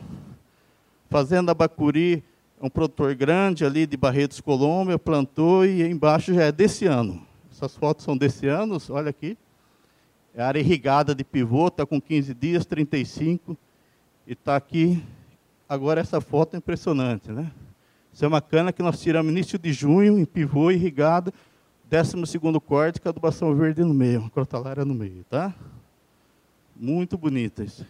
Fazenda 1.10 1.54
Bacuri, 1.54 2.24
é 2.62 2.66
um 2.66 2.70
produtor 2.70 3.14
grande 3.16 3.64
ali 3.64 3.86
de 3.86 3.96
Barretos 3.96 4.42
Colômbia, 4.42 4.98
plantou 4.98 5.66
e 5.66 5.82
embaixo 5.84 6.34
já 6.34 6.44
é 6.44 6.52
desse 6.52 6.86
ano. 6.86 7.26
Essas 7.52 7.76
fotos 7.76 8.04
são 8.04 8.18
desse 8.18 8.48
ano, 8.48 8.78
olha 8.90 9.10
aqui. 9.10 9.38
É 10.34 10.44
área 10.44 10.60
irrigada 10.60 11.16
de 11.16 11.24
pivô, 11.24 11.68
está 11.68 11.86
com 11.86 12.02
15 12.02 12.34
dias, 12.34 12.66
35. 12.66 13.56
E 14.28 14.34
está 14.34 14.56
aqui. 14.56 15.02
Agora 15.70 16.02
essa 16.02 16.20
foto 16.20 16.56
é 16.56 16.58
impressionante, 16.58 17.32
né? 17.32 17.52
Isso 18.16 18.24
é 18.24 18.30
uma 18.30 18.40
cana 18.40 18.72
que 18.72 18.82
nós 18.82 19.02
tiramos 19.02 19.30
início 19.30 19.60
de 19.60 19.74
junho, 19.74 20.18
em 20.18 20.24
pivô, 20.24 20.72
irrigado, 20.72 21.34
12 21.90 22.40
corte, 22.66 23.02
com 23.02 23.10
adubação 23.10 23.54
verde 23.54 23.84
no 23.84 23.94
meio, 23.94 24.22
uma 24.22 24.30
crotalária 24.30 24.86
no 24.86 24.96
meio, 24.96 25.26
tá? 25.30 25.54
Muito 26.74 27.18
bonita 27.18 27.62
isso. 27.62 27.86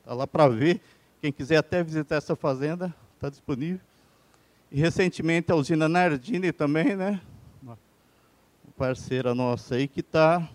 Está 0.00 0.12
lá 0.12 0.26
para 0.26 0.48
ver. 0.48 0.82
Quem 1.22 1.32
quiser 1.32 1.56
até 1.56 1.82
visitar 1.82 2.16
essa 2.16 2.36
fazenda, 2.36 2.94
está 3.14 3.30
disponível. 3.30 3.80
E 4.70 4.78
recentemente 4.78 5.50
a 5.50 5.54
usina 5.54 5.88
Nardini 5.88 6.52
também, 6.52 6.94
né? 6.94 7.18
Uma 7.62 7.78
parceira 8.76 9.34
nossa 9.34 9.76
aí 9.76 9.88
que 9.88 10.00
está. 10.00 10.46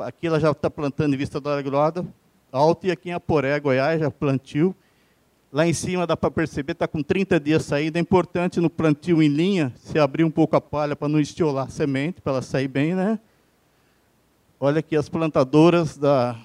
Aqui 0.00 0.26
ela 0.26 0.40
já 0.40 0.50
está 0.50 0.68
plantando 0.68 1.14
em 1.14 1.16
vista 1.16 1.40
da 1.40 1.62
Groda, 1.62 2.04
alto, 2.50 2.88
e 2.88 2.90
aqui 2.90 3.10
em 3.10 3.12
Aporé, 3.12 3.60
Goiás, 3.60 4.00
já 4.00 4.10
plantiu. 4.10 4.74
Lá 5.54 5.64
em 5.68 5.72
cima 5.72 6.04
dá 6.04 6.16
para 6.16 6.32
perceber, 6.32 6.72
está 6.72 6.88
com 6.88 7.00
30 7.00 7.38
dias 7.38 7.64
saída. 7.64 7.96
É 7.96 8.02
importante 8.02 8.58
no 8.58 8.68
plantio 8.68 9.22
em 9.22 9.28
linha, 9.28 9.72
se 9.76 9.96
abrir 10.00 10.24
um 10.24 10.30
pouco 10.30 10.56
a 10.56 10.60
palha 10.60 10.96
para 10.96 11.06
não 11.06 11.20
estiolar 11.20 11.68
a 11.68 11.70
semente, 11.70 12.20
para 12.20 12.32
ela 12.32 12.42
sair 12.42 12.66
bem, 12.66 12.92
né? 12.92 13.20
Olha 14.58 14.80
aqui 14.80 14.96
as 14.96 15.08
plantadoras 15.08 15.96
da 15.96 16.36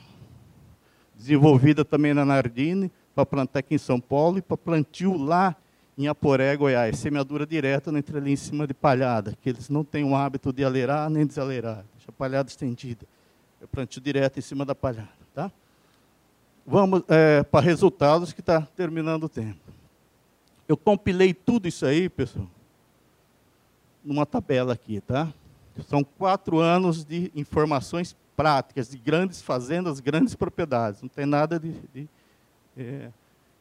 desenvolvida 1.17 1.83
também 1.83 2.13
na 2.13 2.23
Nardine, 2.23 2.91
para 3.15 3.25
plantar 3.25 3.61
aqui 3.61 3.73
em 3.73 3.79
São 3.79 3.99
Paulo 3.99 4.37
e 4.37 4.43
para 4.43 4.55
plantio 4.55 5.17
lá 5.17 5.55
em 5.97 6.07
Aporé, 6.07 6.55
Goiás. 6.55 6.99
Semeadura 6.99 7.47
direta 7.47 7.91
na 7.91 7.97
entrelinha 7.97 8.33
em 8.33 8.37
cima 8.37 8.67
de 8.67 8.75
palhada, 8.75 9.35
que 9.41 9.49
eles 9.49 9.69
não 9.69 9.83
têm 9.83 10.03
o 10.03 10.15
hábito 10.15 10.53
de 10.53 10.63
aleirar 10.63 11.09
nem 11.09 11.25
desaleirar. 11.25 11.83
Deixa 11.95 12.09
a 12.09 12.11
palhada 12.11 12.47
estendida. 12.47 13.07
É 13.59 13.65
plantio 13.65 14.03
direto 14.03 14.37
em 14.37 14.41
cima 14.43 14.63
da 14.63 14.75
palhada? 14.75 15.18
Vamos 16.65 17.03
é, 17.07 17.43
para 17.43 17.65
resultados 17.65 18.31
que 18.33 18.41
está 18.41 18.61
terminando 18.61 19.23
o 19.23 19.29
tempo. 19.29 19.59
Eu 20.67 20.77
compilei 20.77 21.33
tudo 21.33 21.67
isso 21.67 21.85
aí, 21.85 22.07
pessoal, 22.07 22.47
numa 24.03 24.25
tabela 24.25 24.73
aqui, 24.73 25.01
tá? 25.01 25.33
São 25.87 26.03
quatro 26.03 26.59
anos 26.59 27.03
de 27.03 27.31
informações 27.35 28.15
práticas, 28.35 28.89
de 28.89 28.97
grandes 28.97 29.41
fazendas, 29.41 29.99
grandes 29.99 30.35
propriedades. 30.35 31.01
Não 31.01 31.09
tem 31.09 31.25
nada 31.25 31.59
de. 31.59 31.73
de 31.93 32.07
é, 32.77 33.09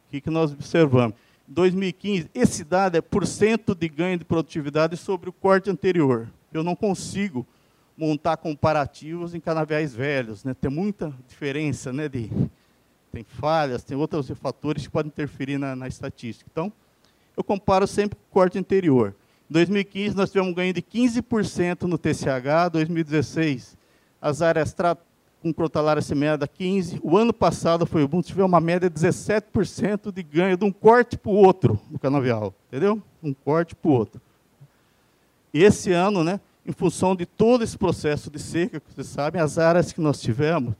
que, 0.09 0.21
que 0.21 0.29
nós 0.29 0.51
observamos. 0.51 1.15
2015, 1.47 2.29
esse 2.33 2.63
dado 2.63 2.95
é 2.95 3.01
por 3.01 3.25
cento 3.25 3.73
de 3.73 3.89
ganho 3.89 4.19
de 4.19 4.25
produtividade 4.25 4.95
sobre 4.95 5.29
o 5.29 5.33
corte 5.33 5.69
anterior. 5.69 6.29
Eu 6.53 6.63
não 6.63 6.75
consigo 6.75 7.45
montar 7.97 8.37
comparativos 8.37 9.33
em 9.33 9.39
canaviais 9.39 9.93
velhos, 9.93 10.43
né? 10.43 10.53
Tem 10.53 10.69
muita 10.69 11.13
diferença, 11.27 11.91
né, 11.91 12.07
de 12.07 12.31
tem 13.11 13.23
falhas, 13.23 13.83
tem 13.83 13.97
outros 13.97 14.29
fatores 14.39 14.85
que 14.85 14.91
podem 14.91 15.09
interferir 15.09 15.57
na, 15.57 15.75
na 15.75 15.87
estatística. 15.87 16.49
Então, 16.51 16.71
eu 17.35 17.43
comparo 17.43 17.87
sempre 17.87 18.17
com 18.17 18.23
o 18.23 18.33
corte 18.33 18.57
anterior. 18.57 19.15
Em 19.49 19.53
2015, 19.53 20.15
nós 20.15 20.29
tivemos 20.29 20.51
um 20.51 20.53
ganho 20.53 20.73
de 20.73 20.81
15% 20.81 21.83
no 21.83 21.97
TCH, 21.97 22.69
2016, 22.71 23.77
as 24.21 24.41
áreas 24.41 24.75
com 25.41 25.53
crotalária 25.53 26.01
semeada 26.01 26.47
15%. 26.47 26.99
O 27.01 27.17
ano 27.17 27.33
passado 27.33 27.85
foi 27.85 28.05
bom, 28.05 28.21
tivemos 28.21 28.51
uma 28.51 28.59
média 28.59 28.89
de 28.89 28.99
17% 28.99 30.11
de 30.11 30.21
ganho 30.21 30.57
de 30.57 30.65
um 30.65 30.71
corte 30.71 31.17
para 31.17 31.31
o 31.31 31.35
outro 31.35 31.79
no 31.89 31.97
canavial. 31.97 32.53
Entendeu? 32.67 33.01
Um 33.23 33.33
corte 33.33 33.75
para 33.75 33.89
o 33.89 33.93
outro. 33.93 34.21
E 35.53 35.63
esse 35.63 35.91
ano, 35.91 36.23
né, 36.23 36.39
em 36.65 36.71
função 36.71 37.15
de 37.15 37.25
todo 37.25 37.63
esse 37.63 37.77
processo 37.77 38.29
de 38.29 38.37
seca, 38.37 38.79
que 38.79 38.93
vocês 38.93 39.07
sabem, 39.07 39.41
as 39.41 39.57
áreas 39.57 39.91
que 39.91 40.01
nós 40.01 40.21
tivemos, 40.21 40.75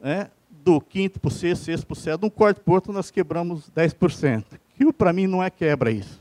né, 0.00 0.30
do 0.64 0.80
quinto 0.80 1.18
para 1.18 1.28
o 1.28 1.30
sexto, 1.30 1.64
sexto 1.64 1.86
para 1.86 1.94
o 1.94 1.96
sétimo, 1.96 2.26
um 2.26 2.30
corte 2.30 2.60
por 2.60 2.74
outro 2.74 2.92
nós 2.92 3.10
quebramos 3.10 3.70
10%. 3.70 4.44
Que 4.76 4.92
para 4.92 5.12
mim 5.12 5.26
não 5.26 5.42
é 5.42 5.50
quebra 5.50 5.90
isso. 5.90 6.20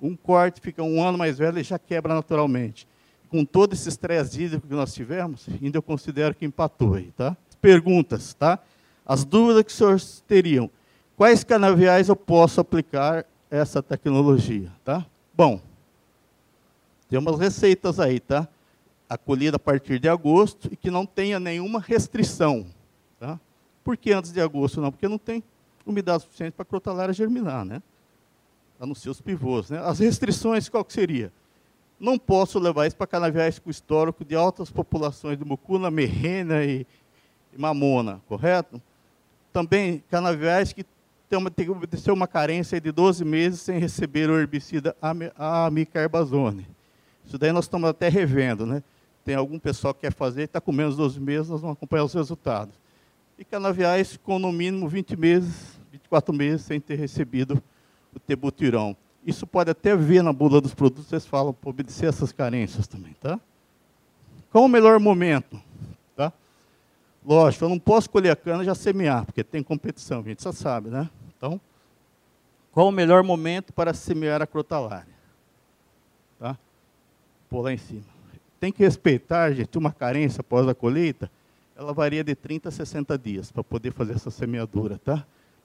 Um 0.00 0.16
corte 0.16 0.60
fica 0.60 0.82
um 0.82 1.02
ano 1.02 1.18
mais 1.18 1.38
velho 1.38 1.58
e 1.58 1.62
já 1.62 1.78
quebra 1.78 2.14
naturalmente. 2.14 2.88
Com 3.28 3.44
todo 3.44 3.74
esse 3.74 3.88
estresse 3.88 4.42
hídrico 4.42 4.66
que 4.66 4.74
nós 4.74 4.92
tivemos, 4.94 5.46
ainda 5.62 5.78
eu 5.78 5.82
considero 5.82 6.34
que 6.34 6.44
empatou 6.44 6.94
aí, 6.94 7.12
tá? 7.16 7.36
Perguntas, 7.60 8.34
tá? 8.34 8.58
As 9.06 9.24
dúvidas 9.24 9.62
que 9.62 9.70
os 9.70 9.76
senhores 9.76 10.24
teriam. 10.26 10.70
Quais 11.16 11.44
canaviais 11.44 12.08
eu 12.08 12.16
posso 12.16 12.60
aplicar 12.60 13.26
essa 13.50 13.82
tecnologia, 13.82 14.72
tá? 14.84 15.04
Bom, 15.34 15.60
tem 17.08 17.18
umas 17.18 17.38
receitas 17.38 18.00
aí, 18.00 18.20
tá? 18.20 18.48
Acolhida 19.08 19.56
a 19.56 19.60
partir 19.60 19.98
de 19.98 20.08
agosto 20.08 20.68
e 20.72 20.76
que 20.76 20.90
não 20.90 21.04
tenha 21.04 21.38
nenhuma 21.38 21.80
restrição, 21.80 22.66
tá? 23.18 23.38
Por 23.90 23.96
que 23.96 24.12
antes 24.12 24.30
de 24.30 24.40
agosto 24.40 24.80
não? 24.80 24.92
Porque 24.92 25.08
não 25.08 25.18
tem 25.18 25.42
umidade 25.84 26.22
suficiente 26.22 26.52
para 26.52 26.62
a 26.62 26.64
crotalária 26.64 27.12
germinar, 27.12 27.64
né? 27.64 27.82
A 28.78 28.86
não 28.86 28.94
ser 28.94 29.10
os 29.10 29.20
pivôs. 29.20 29.68
Né? 29.68 29.80
As 29.80 29.98
restrições, 29.98 30.68
qual 30.68 30.84
que 30.84 30.92
seria? 30.92 31.32
Não 31.98 32.16
posso 32.16 32.60
levar 32.60 32.86
isso 32.86 32.94
para 32.94 33.08
canaviais 33.08 33.58
com 33.58 33.68
histórico 33.68 34.24
de 34.24 34.36
altas 34.36 34.70
populações 34.70 35.36
de 35.36 35.44
mucuna, 35.44 35.90
merrena 35.90 36.64
e, 36.64 36.86
e 37.52 37.58
mamona, 37.58 38.22
correto? 38.28 38.80
Também 39.52 40.04
canaviais 40.08 40.72
que 40.72 40.86
têm 41.28 41.36
uma, 41.36 41.50
tem 41.50 41.64
que 41.64 41.72
obedecer 41.72 42.12
uma 42.12 42.28
carência 42.28 42.80
de 42.80 42.92
12 42.92 43.24
meses 43.24 43.60
sem 43.60 43.76
receber 43.80 44.30
o 44.30 44.38
herbicida 44.38 44.94
amicarbazone. 45.36 46.64
Isso 47.26 47.36
daí 47.36 47.50
nós 47.50 47.64
estamos 47.64 47.90
até 47.90 48.08
revendo, 48.08 48.64
né? 48.64 48.84
Tem 49.24 49.34
algum 49.34 49.58
pessoal 49.58 49.92
que 49.92 50.02
quer 50.02 50.12
fazer, 50.12 50.42
está 50.42 50.60
com 50.60 50.70
menos 50.70 50.94
de 50.94 50.98
12 50.98 51.18
meses, 51.18 51.50
nós 51.50 51.60
vamos 51.60 51.76
acompanhar 51.76 52.04
os 52.04 52.14
resultados 52.14 52.79
e 53.40 53.44
canaviais 53.44 54.18
com 54.18 54.38
no 54.38 54.52
mínimo 54.52 54.86
20 54.86 55.16
meses, 55.16 55.80
24 55.90 56.34
meses 56.34 56.60
sem 56.60 56.78
ter 56.78 56.96
recebido 56.96 57.60
o 58.14 58.20
tebutirão. 58.20 58.94
Isso 59.24 59.46
pode 59.46 59.70
até 59.70 59.96
ver 59.96 60.22
na 60.22 60.30
bula 60.30 60.60
dos 60.60 60.74
produtos, 60.74 61.06
vocês 61.06 61.24
falam, 61.24 61.54
para 61.54 61.70
obedecer 61.70 62.06
essas 62.06 62.32
carências 62.32 62.86
também, 62.86 63.14
tá? 63.14 63.40
Qual 64.52 64.64
o 64.64 64.68
melhor 64.68 65.00
momento? 65.00 65.58
Tá? 66.14 66.30
Lógico, 67.24 67.64
eu 67.64 67.70
não 67.70 67.78
posso 67.78 68.10
colher 68.10 68.30
a 68.30 68.36
cana 68.36 68.62
e 68.62 68.66
já 68.66 68.74
semear, 68.74 69.24
porque 69.24 69.42
tem 69.42 69.62
competição, 69.62 70.20
a 70.20 70.22
gente 70.22 70.42
já 70.42 70.52
sabe, 70.52 70.90
né? 70.90 71.08
Então, 71.34 71.58
qual 72.72 72.88
o 72.88 72.92
melhor 72.92 73.22
momento 73.22 73.72
para 73.72 73.94
semear 73.94 74.42
a 74.42 74.46
crotalária? 74.46 75.14
Tá? 76.38 76.58
Pôr 77.48 77.62
lá 77.62 77.72
em 77.72 77.78
cima. 77.78 78.04
Tem 78.58 78.70
que 78.70 78.82
respeitar, 78.82 79.50
gente, 79.52 79.78
uma 79.78 79.92
carência 79.92 80.42
após 80.42 80.68
a 80.68 80.74
colheita, 80.74 81.30
ela 81.80 81.94
varia 81.94 82.22
de 82.22 82.34
30 82.34 82.68
a 82.68 82.72
60 82.72 83.16
dias 83.16 83.50
para 83.50 83.64
poder 83.64 83.90
fazer 83.90 84.12
essa 84.12 84.30
semeadura, 84.30 85.00
tá? 85.02 85.14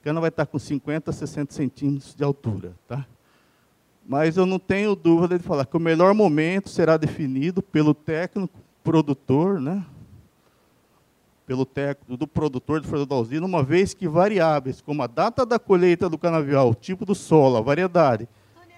A 0.00 0.02
cana 0.02 0.18
vai 0.18 0.30
estar 0.30 0.46
com 0.46 0.58
50 0.58 1.10
a 1.10 1.12
60 1.12 1.52
centímetros 1.52 2.14
de 2.14 2.24
altura, 2.24 2.72
tá? 2.88 3.06
Mas 4.08 4.38
eu 4.38 4.46
não 4.46 4.58
tenho 4.58 4.96
dúvida 4.96 5.36
de 5.36 5.44
falar 5.44 5.66
que 5.66 5.76
o 5.76 5.80
melhor 5.80 6.14
momento 6.14 6.70
será 6.70 6.96
definido 6.96 7.62
pelo 7.62 7.92
técnico 7.92 8.58
produtor, 8.82 9.60
né? 9.60 9.84
pelo 11.46 11.66
técnico 11.66 12.16
do 12.16 12.26
produtor 12.26 12.80
de 12.80 12.88
folha 12.88 13.04
da 13.04 13.14
usina, 13.14 13.44
uma 13.44 13.62
vez 13.62 13.92
que 13.92 14.08
variáveis 14.08 14.80
como 14.80 15.02
a 15.02 15.06
data 15.06 15.44
da 15.44 15.58
colheita 15.58 16.08
do 16.08 16.16
canavial, 16.16 16.70
o 16.70 16.74
tipo 16.74 17.04
do 17.04 17.14
solo, 17.14 17.58
a 17.58 17.60
variedade, 17.60 18.26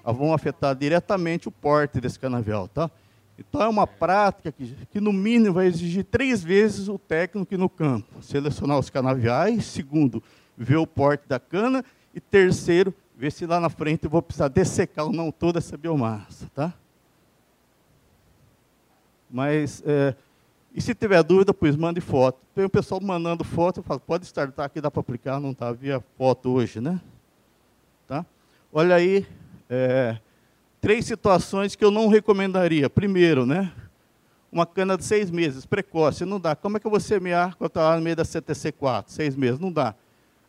vão 0.04 0.34
afetar 0.34 0.74
diretamente 0.74 1.46
o 1.48 1.52
porte 1.52 2.00
desse 2.00 2.18
canavial. 2.18 2.66
Tá? 2.66 2.90
Então, 3.38 3.62
é 3.62 3.68
uma 3.68 3.86
prática 3.86 4.50
que, 4.50 4.74
que, 4.90 5.00
no 5.00 5.12
mínimo, 5.12 5.54
vai 5.54 5.66
exigir 5.66 6.04
três 6.04 6.42
vezes 6.42 6.88
o 6.88 6.98
técnico 6.98 7.56
no 7.56 7.68
campo. 7.68 8.22
Selecionar 8.22 8.78
os 8.78 8.90
canaviais, 8.90 9.64
segundo, 9.66 10.22
ver 10.56 10.76
o 10.76 10.86
porte 10.86 11.28
da 11.28 11.38
cana, 11.38 11.84
e 12.12 12.20
terceiro, 12.20 12.92
ver 13.16 13.30
se 13.30 13.46
lá 13.46 13.60
na 13.60 13.68
frente 13.68 14.04
eu 14.04 14.10
vou 14.10 14.20
precisar 14.20 14.48
dessecar 14.48 15.06
ou 15.06 15.12
não 15.12 15.30
toda 15.30 15.58
essa 15.58 15.76
biomassa. 15.76 16.50
Tá? 16.54 16.74
Mas... 19.30 19.82
É, 19.86 20.14
e 20.74 20.80
se 20.80 20.94
tiver 20.94 21.22
dúvida, 21.22 21.52
pois 21.52 21.74
mande 21.74 22.00
foto. 22.00 22.38
Tem 22.54 22.64
o 22.64 22.70
pessoal 22.70 23.00
mandando 23.00 23.42
foto, 23.42 23.80
eu 23.80 23.82
falo, 23.82 23.98
pode 23.98 24.26
startar 24.26 24.66
aqui, 24.66 24.80
dá 24.80 24.90
para 24.90 25.00
aplicar, 25.00 25.40
não 25.40 25.50
está 25.50 25.72
via 25.72 26.00
foto 26.16 26.50
hoje, 26.50 26.80
né? 26.80 27.00
Tá? 28.06 28.24
Olha 28.72 28.94
aí, 28.94 29.26
é, 29.68 30.18
três 30.80 31.04
situações 31.04 31.74
que 31.74 31.84
eu 31.84 31.90
não 31.90 32.08
recomendaria. 32.08 32.88
Primeiro, 32.88 33.44
né? 33.44 33.72
Uma 34.50 34.64
cana 34.64 34.96
de 34.96 35.04
seis 35.04 35.30
meses, 35.30 35.66
precoce, 35.66 36.24
não 36.24 36.40
dá. 36.40 36.56
Como 36.56 36.76
é 36.76 36.80
que 36.80 36.86
eu 36.86 36.90
vou 36.90 37.00
semear 37.00 37.56
quando 37.56 37.68
está 37.68 37.82
lá 37.82 37.96
no 37.96 38.02
meio 38.02 38.16
da 38.16 38.22
CTC4? 38.22 39.04
Seis 39.08 39.36
meses, 39.36 39.60
não 39.60 39.70
dá. 39.70 39.94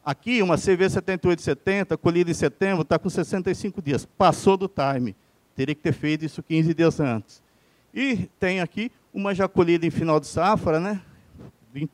Aqui, 0.06 0.42
uma 0.42 0.58
CV 0.58 0.90
7870, 0.90 1.98
colhida 1.98 2.32
em 2.32 2.34
setembro, 2.34 2.84
está 2.84 2.98
com 2.98 3.10
65 3.10 3.82
dias. 3.82 4.06
Passou 4.06 4.56
do 4.56 4.70
time. 4.70 5.16
Teria 5.56 5.76
que 5.76 5.82
ter 5.82 5.92
feito 5.92 6.24
isso 6.24 6.42
15 6.42 6.74
dias 6.74 7.00
antes. 7.00 7.44
E 7.94 8.30
tem 8.40 8.62
aqui 8.62 8.92
uma 9.14 9.36
já 9.36 9.48
colhida 9.48 9.86
em 9.86 9.90
final 9.90 10.20
de 10.20 10.28
safra, 10.28 10.80
né? 10.80 11.02
20, 11.74 11.92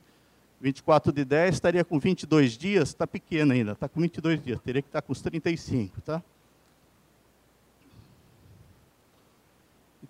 24 0.61 1.11
de 1.11 1.25
10, 1.25 1.55
estaria 1.55 1.83
com 1.83 1.99
22 1.99 2.57
dias, 2.57 2.89
está 2.89 3.07
pequena 3.07 3.53
ainda, 3.53 3.71
está 3.71 3.89
com 3.89 3.99
22 3.99 4.43
dias, 4.43 4.59
teria 4.61 4.81
que 4.81 4.87
estar 4.87 5.01
tá 5.01 5.05
com 5.05 5.13
os 5.13 5.21
35, 5.21 6.01
tá? 6.01 6.21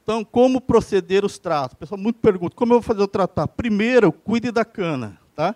Então, 0.02 0.24
como 0.24 0.60
proceder 0.60 1.24
os 1.24 1.40
tratos? 1.40 1.74
O 1.74 1.78
pessoal 1.78 2.00
muito 2.00 2.20
pergunta, 2.20 2.56
como 2.56 2.74
eu 2.74 2.80
vou 2.80 2.82
fazer 2.82 3.02
o 3.02 3.08
tratar? 3.08 3.48
Primeiro, 3.48 4.12
cuide 4.12 4.52
da 4.52 4.66
cana, 4.66 5.18
tá? 5.36 5.56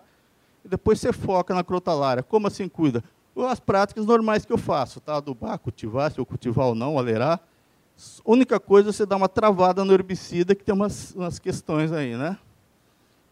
E 0.64 0.68
depois 0.68 1.00
você 1.00 1.12
foca 1.12 1.54
na 1.54 1.64
crotalária. 1.64 2.24
Como 2.24 2.48
assim 2.48 2.68
cuida? 2.68 3.04
As 3.50 3.60
práticas 3.60 4.06
normais 4.06 4.46
que 4.46 4.52
eu 4.52 4.58
faço, 4.58 5.00
tá? 5.00 5.18
Adubar, 5.18 5.58
cultivar, 5.60 6.12
se 6.12 6.20
eu 6.20 6.26
cultivar 6.26 6.68
ou 6.68 6.76
não, 6.76 6.98
alerar. 6.98 7.40
A 8.26 8.32
única 8.32 8.60
coisa 8.60 8.90
é 8.90 8.92
você 8.94 9.06
dar 9.06 9.18
uma 9.18 9.30
travada 9.30 9.84
no 9.84 9.94
herbicida, 9.94 10.56
que 10.56 10.64
tem 10.64 10.74
umas, 10.74 11.14
umas 11.16 11.38
questões 11.38 11.92
aí, 11.92 12.16
né? 12.16 12.38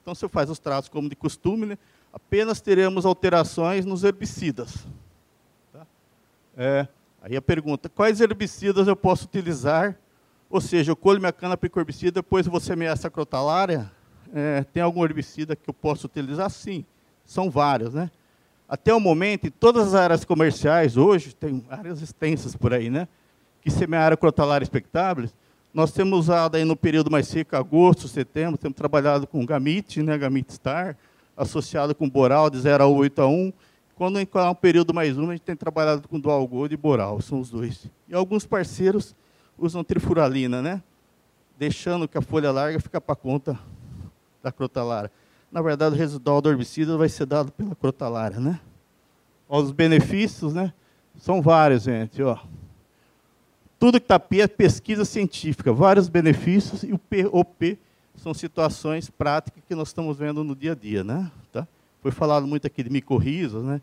Então 0.02 0.14
você 0.14 0.28
faz 0.28 0.50
os 0.50 0.60
tratos 0.60 0.90
como 0.90 1.10
de 1.10 1.16
costume, 1.16 1.66
né? 1.66 1.78
apenas 2.12 2.62
teremos 2.62 3.06
alterações 3.06 3.86
nos 3.86 4.04
herbicidas. 4.04 4.86
Tá? 5.72 5.86
É, 6.56 6.88
aí 7.22 7.36
a 7.36 7.42
pergunta, 7.42 7.90
quais 7.90 8.20
herbicidas 8.22 8.88
eu 8.88 8.96
posso 8.96 9.26
utilizar? 9.26 9.98
Ou 10.50 10.62
seja, 10.62 10.92
eu 10.92 10.96
colho 10.96 11.20
minha 11.20 11.34
cana 11.34 11.58
para 11.58 11.70
herbicida, 11.76 12.12
depois 12.12 12.48
vou 12.48 12.60
semear 12.60 12.94
essa 12.94 13.10
crotalária? 13.10 13.92
É, 14.34 14.64
tem 14.64 14.82
algum 14.82 15.04
herbicida 15.04 15.56
que 15.56 15.70
eu 15.70 15.74
posso 15.74 16.08
utilizar? 16.08 16.50
Sim, 16.50 16.86
são 17.26 17.50
vários. 17.50 17.94
Né? 17.94 18.10
Até 18.68 18.94
o 18.94 19.00
momento, 19.00 19.48
em 19.48 19.52
todas 19.52 19.88
as 19.88 19.96
áreas 19.96 20.24
comerciais, 20.24 20.98
hoje, 20.98 21.36
tem 21.36 21.66
áreas 21.70 22.02
extensas 22.02 22.56
por 22.56 22.74
aí, 22.74 22.90
né? 22.90 23.08
que 23.62 23.72
semearam 23.72 24.16
crotalária 24.16 24.64
expectáveis, 24.64 25.36
nós 25.74 25.92
temos 25.92 26.20
usado 26.20 26.56
aí 26.56 26.64
no 26.64 26.76
período 26.76 27.12
mais 27.12 27.28
seco, 27.28 27.56
agosto, 27.56 28.08
setembro, 28.08 28.58
temos 28.58 28.76
trabalhado 28.76 29.28
com 29.28 29.46
gamite, 29.46 30.02
né, 30.02 30.18
gamite 30.18 30.54
star, 30.54 30.98
associado 31.36 31.94
com 31.94 32.10
boral 32.10 32.50
de 32.50 32.60
0 32.60 32.84
a 32.84 32.88
8 32.88 33.22
a 33.22 33.28
1. 33.28 33.54
Quando 33.94 34.20
é 34.20 34.50
um 34.50 34.56
período 34.56 34.94
mais 34.94 35.18
úmido, 35.18 35.32
a 35.32 35.36
gente 35.36 35.44
tem 35.44 35.56
trabalhado 35.56 36.08
com 36.08 36.20
dual 36.20 36.48
gold 36.48 36.74
e 36.74 36.78
boral, 36.78 37.22
são 37.22 37.40
os 37.40 37.50
dois. 37.50 37.92
E 38.08 38.16
alguns 38.16 38.46
parceiros 38.46 39.16
usam 39.58 39.84
trifuralina, 39.84 40.62
né? 40.62 40.82
Deixando 41.58 42.08
que 42.08 42.18
a 42.18 42.22
folha 42.22 42.52
larga 42.52 42.80
fica 42.80 43.02
para 43.02 43.16
conta 43.16 43.58
da 44.44 44.52
crotalária. 44.52 45.12
Na 45.52 45.62
verdade, 45.62 45.96
o 45.96 45.98
residual 45.98 46.42
do 46.42 46.50
herbicida 46.50 46.98
vai 46.98 47.10
ser 47.10 47.26
dado 47.26 47.52
pela 47.52 47.76
crotalária, 47.76 48.40
né? 48.40 48.60
Os 49.48 49.72
benefícios, 49.72 50.54
né? 50.54 50.74
São 51.18 51.42
vários, 51.42 51.84
gente, 51.84 52.22
ó. 52.22 52.38
Tudo 53.80 54.00
que 54.00 54.06
está 54.06 54.20
P 54.20 54.42
é 54.42 54.48
pesquisa 54.48 55.06
científica, 55.06 55.72
vários 55.72 56.10
benefícios, 56.10 56.84
e 56.84 56.92
o 56.92 56.98
POP 56.98 57.78
são 58.16 58.34
situações 58.34 59.10
práticas 59.10 59.64
que 59.68 59.76
nós 59.76 59.90
estamos 59.90 60.18
vendo 60.18 60.44
no 60.44 60.56
dia 60.56 60.72
a 60.72 60.76
dia. 60.76 61.04
Né? 61.04 61.32
Tá? 61.52 61.68
Foi 62.02 62.12
falado 62.12 62.48
muito 62.48 62.66
aqui 62.66 62.84
de 62.84 62.90
micorrizas, 62.90 63.64
né? 63.64 63.82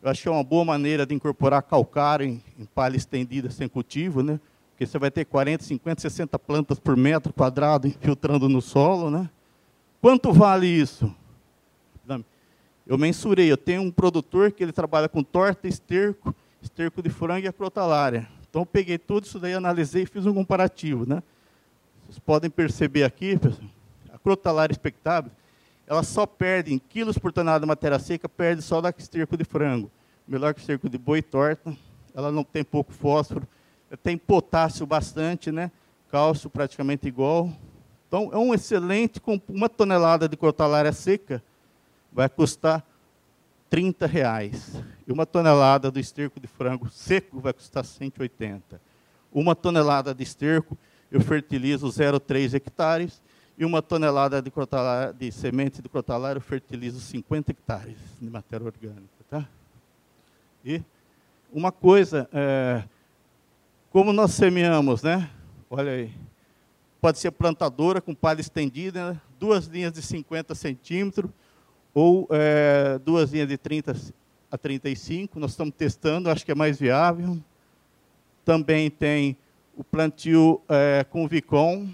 Eu 0.00 0.10
acho 0.10 0.22
que 0.22 0.28
é 0.28 0.30
uma 0.30 0.44
boa 0.44 0.64
maneira 0.64 1.04
de 1.04 1.12
incorporar 1.14 1.60
calcário 1.62 2.24
em, 2.24 2.42
em 2.56 2.64
palha 2.64 2.96
estendida 2.96 3.50
sem 3.50 3.68
cultivo, 3.68 4.22
né? 4.22 4.38
Porque 4.78 4.86
você 4.86 4.96
vai 4.96 5.10
ter 5.10 5.24
40, 5.24 5.64
50, 5.64 6.02
60 6.02 6.38
plantas 6.38 6.78
por 6.78 6.96
metro 6.96 7.32
quadrado 7.32 7.88
infiltrando 7.88 8.48
no 8.48 8.62
solo, 8.62 9.10
né? 9.10 9.28
Quanto 10.00 10.32
vale 10.32 10.68
isso? 10.68 11.12
Eu 12.86 12.96
mensurei, 12.96 13.50
eu 13.50 13.56
tenho 13.56 13.82
um 13.82 13.90
produtor 13.90 14.52
que 14.52 14.62
ele 14.62 14.70
trabalha 14.70 15.08
com 15.08 15.20
torta, 15.20 15.66
esterco, 15.66 16.32
esterco 16.62 17.02
de 17.02 17.10
frango 17.10 17.44
e 17.44 17.48
acrotalária. 17.48 18.28
Então, 18.48 18.64
peguei 18.64 18.96
tudo 18.98 19.24
isso 19.24 19.40
daí, 19.40 19.52
analisei 19.52 20.04
e 20.04 20.06
fiz 20.06 20.24
um 20.24 20.32
comparativo. 20.32 21.04
Né? 21.04 21.24
Vocês 22.04 22.20
podem 22.20 22.48
perceber 22.48 23.02
aqui, 23.02 23.36
pessoal, 23.36 23.68
a 24.12 24.16
crotalária 24.16 24.72
expectável, 24.72 25.32
ela 25.88 26.04
só 26.04 26.24
perde 26.24 26.72
em 26.72 26.78
quilos 26.78 27.18
por 27.18 27.32
tonelada 27.32 27.62
de 27.62 27.66
matéria 27.66 27.98
seca, 27.98 28.28
perde 28.28 28.62
só 28.62 28.80
da 28.80 28.94
esterco 28.96 29.36
de 29.36 29.42
frango. 29.42 29.90
Melhor 30.26 30.54
que 30.54 30.60
esterco 30.60 30.88
de 30.88 30.96
boi 30.96 31.20
torta, 31.20 31.76
ela 32.14 32.30
não 32.30 32.44
tem 32.44 32.62
pouco 32.62 32.92
fósforo, 32.92 33.46
tem 34.02 34.16
potássio 34.16 34.86
bastante, 34.86 35.50
né? 35.50 35.70
cálcio 36.10 36.50
praticamente 36.50 37.06
igual. 37.06 37.52
Então, 38.06 38.30
é 38.32 38.38
um 38.38 38.54
excelente, 38.54 39.20
uma 39.48 39.68
tonelada 39.68 40.28
de 40.28 40.36
crotalária 40.36 40.92
seca, 40.92 41.42
vai 42.12 42.28
custar 42.28 42.84
30 43.68 44.06
reais. 44.06 44.82
E 45.06 45.12
uma 45.12 45.26
tonelada 45.26 45.90
do 45.90 46.00
esterco 46.00 46.40
de 46.40 46.46
frango 46.46 46.88
seco 46.90 47.38
vai 47.38 47.52
custar 47.52 47.84
180. 47.84 48.80
Uma 49.32 49.54
tonelada 49.54 50.14
de 50.14 50.22
esterco 50.22 50.76
eu 51.10 51.20
fertilizo 51.20 51.86
0,3 51.86 52.54
hectares 52.54 53.22
e 53.58 53.64
uma 53.64 53.82
tonelada 53.82 54.40
de, 54.40 54.50
de 55.18 55.32
semente 55.32 55.82
de 55.82 55.88
crotalária 55.88 56.38
eu 56.38 56.42
fertilizo 56.42 57.00
50 57.00 57.50
hectares 57.50 57.96
de 58.20 58.30
matéria 58.30 58.66
orgânica. 58.66 59.02
Tá? 59.28 59.46
E 60.64 60.82
uma 61.52 61.70
coisa, 61.70 62.28
é, 62.32 62.84
como 63.90 64.12
nós 64.12 64.32
semeamos, 64.32 65.02
né? 65.02 65.30
Olha 65.70 65.92
aí. 65.92 66.12
Pode 67.00 67.18
ser 67.18 67.30
plantadora 67.30 68.00
com 68.00 68.14
palha 68.14 68.40
estendida, 68.40 69.12
né? 69.12 69.20
duas 69.38 69.66
linhas 69.66 69.92
de 69.92 70.02
50 70.02 70.54
centímetros, 70.54 71.30
ou 71.94 72.28
é, 72.30 72.98
duas 72.98 73.30
linhas 73.32 73.48
de 73.48 73.56
30 73.56 73.96
a 74.50 74.56
35, 74.56 75.38
nós 75.38 75.50
estamos 75.50 75.74
testando, 75.76 76.30
acho 76.30 76.44
que 76.44 76.52
é 76.52 76.54
mais 76.54 76.78
viável. 76.78 77.38
Também 78.44 78.90
tem 78.90 79.36
o 79.76 79.84
plantio 79.84 80.60
é, 80.68 81.04
com 81.08 81.28
Vicom, 81.28 81.86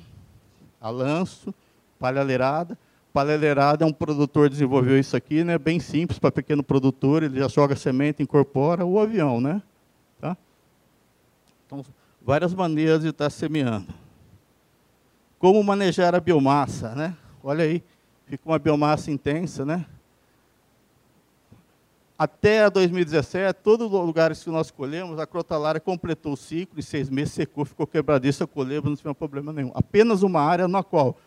a 0.80 0.88
lanço, 0.88 1.54
palhaleirada. 1.98 2.78
Palhaleirada 3.12 3.84
é 3.84 3.86
um 3.86 3.92
produtor 3.92 4.48
desenvolveu 4.48 4.98
isso 4.98 5.16
aqui, 5.16 5.44
né? 5.44 5.58
bem 5.58 5.80
simples 5.80 6.18
para 6.18 6.32
pequeno 6.32 6.62
produtor, 6.62 7.22
ele 7.22 7.38
já 7.38 7.48
joga 7.48 7.76
semente, 7.76 8.22
incorpora 8.22 8.84
o 8.84 8.98
avião. 8.98 9.40
Né? 9.40 9.60
Então, 11.80 11.94
várias 12.20 12.54
maneiras 12.54 13.02
de 13.02 13.08
estar 13.08 13.30
semeando. 13.30 13.92
Como 15.38 15.62
manejar 15.62 16.14
a 16.14 16.20
biomassa, 16.20 16.94
né? 16.94 17.16
Olha 17.42 17.64
aí, 17.64 17.82
fica 18.26 18.48
uma 18.48 18.58
biomassa 18.58 19.10
intensa, 19.10 19.64
né? 19.64 19.84
Até 22.16 22.70
2017, 22.70 23.58
todos 23.62 23.86
os 23.86 23.92
lugares 23.92 24.42
que 24.42 24.48
nós 24.48 24.70
colhemos, 24.70 25.18
a 25.18 25.26
crotalária 25.26 25.80
completou 25.80 26.32
o 26.32 26.36
ciclo, 26.36 26.78
em 26.78 26.82
seis 26.82 27.10
meses 27.10 27.34
secou, 27.34 27.64
ficou 27.64 27.86
quebradiça, 27.86 28.46
colhemos, 28.46 28.88
não 28.88 28.96
tinha 28.96 29.14
problema 29.14 29.52
nenhum. 29.52 29.72
Apenas 29.74 30.22
uma 30.22 30.40
área 30.40 30.68
na 30.68 30.82
qual 30.82 31.18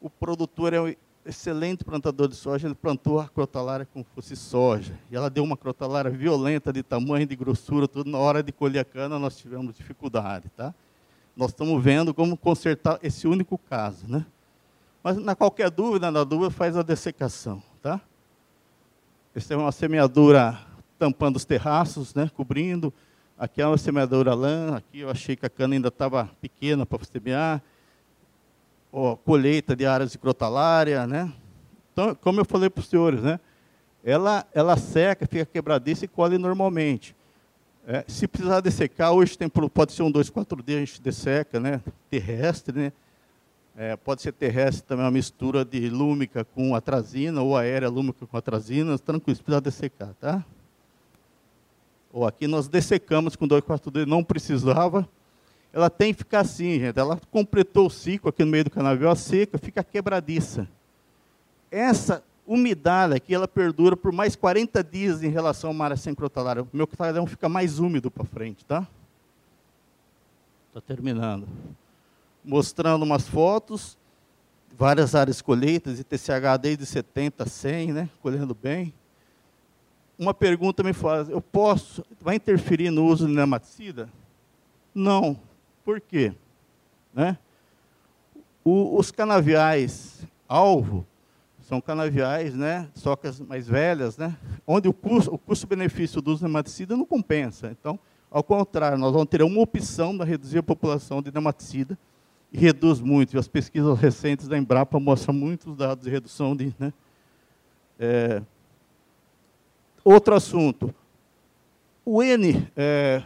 o 0.00 0.08
produtor 0.08 0.72
é, 0.72 0.96
excelente 1.28 1.84
plantador 1.84 2.26
de 2.26 2.34
soja, 2.34 2.66
ele 2.66 2.74
plantou 2.74 3.20
a 3.20 3.28
crotalária 3.28 3.86
como 3.92 4.04
fosse 4.14 4.34
soja. 4.34 4.98
E 5.10 5.16
ela 5.16 5.28
deu 5.28 5.44
uma 5.44 5.56
crotalária 5.56 6.10
violenta 6.10 6.72
de 6.72 6.82
tamanho, 6.82 7.26
de 7.26 7.36
grossura, 7.36 7.86
tudo. 7.86 8.10
Na 8.10 8.18
hora 8.18 8.42
de 8.42 8.50
colher 8.50 8.80
a 8.80 8.84
cana, 8.84 9.18
nós 9.18 9.36
tivemos 9.36 9.76
dificuldade. 9.76 10.48
Tá? 10.56 10.74
Nós 11.36 11.50
estamos 11.50 11.82
vendo 11.82 12.14
como 12.14 12.36
consertar 12.36 12.98
esse 13.02 13.28
único 13.28 13.58
caso. 13.58 14.08
Né? 14.08 14.24
Mas, 15.02 15.18
na 15.18 15.36
qualquer 15.36 15.70
dúvida, 15.70 16.10
na 16.10 16.24
dúvida, 16.24 16.50
faz 16.50 16.76
a 16.76 16.82
dessecação. 16.82 17.62
Tá? 17.82 18.00
Essa 19.34 19.54
é 19.54 19.56
uma 19.56 19.70
semeadura 19.70 20.58
tampando 20.98 21.36
os 21.36 21.44
terraços, 21.44 22.14
né? 22.14 22.30
cobrindo. 22.34 22.92
Aqui 23.38 23.60
é 23.60 23.66
uma 23.66 23.78
semeadura 23.78 24.34
lã. 24.34 24.76
Aqui 24.76 25.00
eu 25.00 25.10
achei 25.10 25.36
que 25.36 25.44
a 25.44 25.50
cana 25.50 25.74
ainda 25.74 25.88
estava 25.88 26.30
pequena 26.40 26.86
para 26.86 27.04
semear 27.04 27.62
ó, 28.92 29.16
colheita 29.16 29.74
de 29.76 29.86
áreas 29.86 30.12
de 30.12 30.18
crotalária, 30.18 31.06
né? 31.06 31.32
Então, 31.92 32.14
como 32.14 32.40
eu 32.40 32.44
falei 32.44 32.70
para 32.70 32.80
os 32.80 32.88
senhores, 32.88 33.22
né? 33.22 33.40
Ela, 34.04 34.46
ela 34.54 34.76
seca, 34.76 35.26
fica 35.26 35.44
quebradiça 35.44 36.04
e 36.04 36.08
colhe 36.08 36.38
normalmente. 36.38 37.14
É, 37.86 38.04
se 38.06 38.28
precisar 38.28 38.60
dessecar, 38.60 39.12
hoje 39.12 39.36
tem, 39.36 39.48
pode 39.48 39.92
ser 39.92 40.02
um 40.02 40.10
dois, 40.10 40.28
quatro 40.30 40.62
dias 40.62 40.76
a 40.76 40.84
gente 40.84 41.00
desseca, 41.00 41.58
né? 41.58 41.80
Terrestre, 42.10 42.78
né? 42.78 42.92
É, 43.76 43.96
pode 43.96 44.22
ser 44.22 44.32
terrestre 44.32 44.82
também 44.82 45.04
uma 45.04 45.10
mistura 45.10 45.64
de 45.64 45.88
lúmica 45.88 46.44
com 46.44 46.74
atrazina 46.74 47.40
ou 47.42 47.56
aérea 47.56 47.88
lúmica 47.88 48.26
com 48.26 48.36
atrazina, 48.36 48.98
tranquilo, 48.98 49.36
se 49.36 49.42
precisar 49.42 49.60
dessecar, 49.60 50.14
tá? 50.20 50.44
Ou 52.12 52.26
aqui 52.26 52.46
nós 52.46 52.68
dessecamos 52.68 53.36
com 53.36 53.46
dois, 53.46 53.62
quatro 53.62 53.90
dias, 53.90 54.06
não 54.06 54.24
precisava, 54.24 55.08
ela 55.72 55.90
tem 55.90 56.12
que 56.12 56.18
ficar 56.18 56.40
assim, 56.40 56.78
gente. 56.78 56.98
Ela 56.98 57.20
completou 57.30 57.86
o 57.86 57.90
ciclo 57.90 58.30
aqui 58.30 58.44
no 58.44 58.50
meio 58.50 58.64
do 58.64 58.70
canavial, 58.70 59.14
seca, 59.14 59.58
fica 59.58 59.84
quebradiça. 59.84 60.68
Essa 61.70 62.22
umidade 62.46 63.14
aqui, 63.14 63.34
ela 63.34 63.46
perdura 63.46 63.96
por 63.96 64.10
mais 64.10 64.34
40 64.34 64.82
dias 64.82 65.22
em 65.22 65.28
relação 65.28 65.70
ao 65.70 65.74
mar 65.74 65.96
sem 65.98 66.14
crotalária. 66.14 66.62
O 66.62 66.68
meu 66.72 66.86
crotalário 66.86 67.26
fica 67.26 67.48
mais 67.48 67.78
úmido 67.78 68.10
para 68.10 68.24
frente, 68.24 68.64
tá? 68.64 68.86
Está 70.68 70.80
terminando. 70.80 71.46
Mostrando 72.42 73.02
umas 73.02 73.28
fotos, 73.28 73.98
várias 74.76 75.14
áreas 75.14 75.42
colheitas, 75.42 75.98
de 75.98 76.04
TCH 76.04 76.56
desde 76.60 76.86
70 76.86 77.44
a 77.44 77.46
100, 77.46 77.92
né? 77.92 78.08
Colhendo 78.22 78.54
bem. 78.54 78.94
Uma 80.18 80.32
pergunta 80.32 80.82
me 80.82 80.92
faz, 80.92 81.28
eu 81.28 81.40
posso, 81.40 82.04
vai 82.20 82.36
interferir 82.36 82.90
no 82.90 83.04
uso 83.04 83.26
de 83.26 83.32
nematicida? 83.32 84.08
Não, 84.94 85.38
por 85.88 86.02
quê? 86.02 86.34
Né? 87.14 87.38
O, 88.62 88.98
os 88.98 89.10
canaviais 89.10 90.22
alvo 90.46 91.06
são 91.60 91.80
canaviais, 91.80 92.54
né, 92.54 92.90
socas 92.94 93.40
mais 93.40 93.66
velhas, 93.66 94.18
né, 94.18 94.36
onde 94.66 94.86
o 94.86 94.92
custo, 94.92 95.32
o 95.34 95.38
custo-benefício 95.38 96.20
do 96.20 96.30
uso 96.30 96.40
de 96.40 96.44
nematicida 96.44 96.94
não 96.94 97.06
compensa. 97.06 97.70
Então, 97.70 97.98
ao 98.30 98.42
contrário, 98.42 98.98
nós 98.98 99.14
vamos 99.14 99.28
ter 99.30 99.42
uma 99.42 99.62
opção 99.62 100.14
para 100.14 100.26
reduzir 100.26 100.58
a 100.58 100.62
população 100.62 101.22
de 101.22 101.32
nematicida 101.32 101.98
e 102.52 102.58
reduz 102.58 103.00
muito. 103.00 103.34
E 103.34 103.38
as 103.38 103.48
pesquisas 103.48 103.98
recentes 103.98 104.46
da 104.46 104.58
Embrapa 104.58 105.00
mostram 105.00 105.32
muitos 105.32 105.74
dados 105.74 106.04
de 106.04 106.10
redução 106.10 106.54
de. 106.54 106.74
Né, 106.78 106.92
é, 107.98 108.42
outro 110.04 110.34
assunto. 110.34 110.94
O 112.04 112.22
N, 112.22 112.70
é, 112.76 113.22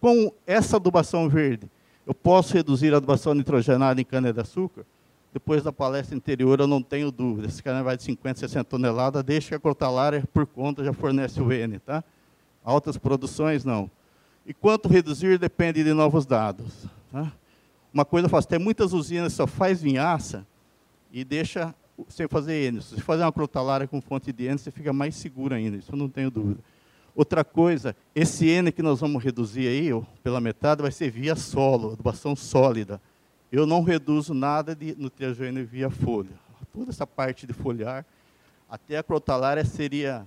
com 0.00 0.32
essa 0.46 0.76
adubação 0.76 1.28
verde, 1.28 1.70
eu 2.06 2.14
posso 2.14 2.54
reduzir 2.54 2.94
a 2.94 2.98
adubação 2.98 3.34
nitrogenada 3.34 4.00
em 4.00 4.04
cana-de-açúcar? 4.04 4.84
Depois 5.32 5.62
da 5.62 5.72
palestra 5.72 6.16
anterior, 6.16 6.60
eu 6.60 6.66
não 6.66 6.80
tenho 6.80 7.10
dúvida. 7.10 7.48
Esse 7.48 7.62
cana 7.62 7.82
vai 7.82 7.96
de 7.96 8.04
50, 8.04 8.40
60 8.40 8.64
toneladas, 8.64 9.22
deixa 9.22 9.48
que 9.48 9.54
a 9.56 9.60
crotalária, 9.60 10.24
por 10.32 10.46
conta, 10.46 10.82
já 10.82 10.92
fornece 10.92 11.42
o 11.42 11.52
N. 11.52 11.78
Tá? 11.80 12.02
Altas 12.64 12.96
produções, 12.96 13.64
não. 13.64 13.90
E 14.46 14.54
quanto 14.54 14.88
reduzir 14.88 15.38
depende 15.38 15.82
de 15.82 15.92
novos 15.92 16.24
dados. 16.24 16.86
Tá? 17.12 17.30
Uma 17.92 18.04
coisa 18.04 18.28
faço, 18.28 18.46
tem 18.48 18.58
muitas 18.58 18.92
usinas 18.92 19.32
que 19.32 19.36
só 19.36 19.46
faz 19.46 19.82
vinhaça 19.82 20.46
e 21.12 21.24
deixa 21.24 21.74
sem 22.08 22.28
fazer 22.28 22.68
N. 22.72 22.80
Se 22.80 23.00
fazer 23.00 23.22
uma 23.22 23.32
crotalária 23.32 23.86
com 23.86 24.00
fonte 24.00 24.32
de 24.32 24.44
N, 24.44 24.56
você 24.56 24.70
fica 24.70 24.92
mais 24.92 25.16
seguro 25.16 25.54
ainda, 25.54 25.76
isso 25.76 25.92
eu 25.92 25.96
não 25.98 26.08
tenho 26.08 26.30
dúvida. 26.30 26.60
Outra 27.16 27.42
coisa, 27.42 27.96
esse 28.14 28.46
N 28.46 28.70
que 28.70 28.82
nós 28.82 29.00
vamos 29.00 29.24
reduzir 29.24 29.66
aí, 29.66 29.88
pela 30.22 30.38
metade, 30.38 30.82
vai 30.82 30.92
ser 30.92 31.10
via 31.10 31.34
solo, 31.34 31.94
adubação 31.94 32.36
sólida. 32.36 33.00
Eu 33.50 33.64
não 33.64 33.82
reduzo 33.82 34.34
nada 34.34 34.74
de 34.76 34.94
nutriagênio 34.98 35.66
via 35.66 35.88
folha. 35.88 36.28
Toda 36.74 36.90
essa 36.90 37.06
parte 37.06 37.46
de 37.46 37.54
foliar, 37.54 38.04
até 38.68 38.98
a 38.98 39.02
crotalária 39.02 39.64
seria, 39.64 40.26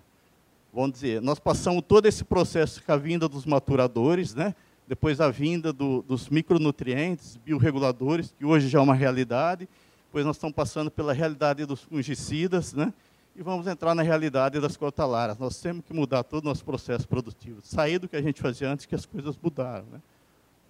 vamos 0.74 0.94
dizer, 0.94 1.22
nós 1.22 1.38
passamos 1.38 1.84
todo 1.88 2.08
esse 2.08 2.24
processo 2.24 2.82
com 2.84 2.92
a 2.92 2.98
vinda 2.98 3.30
dos 3.30 3.46
maturadores, 3.46 4.34
né? 4.34 4.56
depois 4.88 5.22
a 5.22 5.30
vinda 5.30 5.72
do, 5.72 6.02
dos 6.02 6.28
micronutrientes, 6.28 7.38
bioreguladores, 7.46 8.34
que 8.36 8.44
hoje 8.44 8.68
já 8.68 8.80
é 8.80 8.82
uma 8.82 8.96
realidade, 8.96 9.70
depois 10.08 10.26
nós 10.26 10.38
estamos 10.38 10.56
passando 10.56 10.90
pela 10.90 11.14
realidade 11.14 11.64
dos 11.68 11.84
fungicidas, 11.84 12.74
né? 12.74 12.92
E 13.36 13.42
vamos 13.42 13.68
entrar 13.68 13.96
na 13.96 14.02
realidade 14.02 14.60
das 14.60 14.76
cotalaras. 14.76 15.38
Nós 15.38 15.60
temos 15.62 15.84
que 15.86 15.94
mudar 15.94 16.24
todo 16.24 16.44
o 16.44 16.48
nosso 16.48 16.64
processo 16.66 17.08
produtivo, 17.08 17.62
sair 17.64 18.00
do 18.00 18.08
que 18.08 18.16
a 18.16 18.22
gente 18.22 18.42
fazia 18.42 18.70
antes, 18.70 18.86
que 18.86 18.96
as 18.96 19.06
coisas 19.06 19.38
mudaram. 19.42 19.86
Né? 19.92 20.02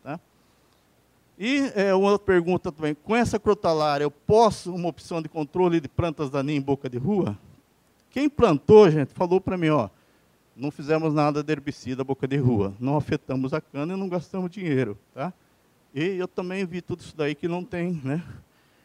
Tá? 0.04 0.20
E 1.38 1.72
é, 1.76 1.94
uma 1.94 2.12
outra 2.12 2.26
pergunta 2.26 2.72
também, 2.72 2.94
com 2.94 3.16
essa 3.16 3.40
crotalária, 3.40 4.04
eu 4.04 4.12
posso 4.12 4.74
uma 4.74 4.90
opção 4.90 5.22
de 5.22 5.30
controle 5.30 5.80
de 5.80 5.88
plantas 5.88 6.30
daninhas 6.30 6.62
em 6.62 6.66
boca 6.66 6.90
de 6.90 6.98
rua? 6.98 7.38
Quem 8.12 8.28
plantou, 8.28 8.90
gente, 8.90 9.14
falou 9.14 9.40
para 9.40 9.58
mim, 9.58 9.70
ó, 9.70 9.90
não 10.56 10.70
fizemos 10.70 11.14
nada 11.14 11.42
de 11.42 11.52
herbicida 11.52 12.04
boca 12.04 12.28
de 12.28 12.36
rua, 12.38 12.74
não 12.80 12.98
afetamos 12.98 13.54
a 13.54 13.62
cana 13.62 13.94
e 13.94 13.96
não 13.96 14.10
gastamos 14.10 14.52
dinheiro. 14.52 14.98
Tá? 15.14 15.32
E 15.94 16.18
eu 16.18 16.28
também 16.28 16.66
vi 16.66 16.82
tudo 16.82 17.00
isso 17.00 17.16
daí 17.16 17.34
que 17.34 17.48
não 17.48 17.64
tem, 17.64 18.00
né? 18.04 18.24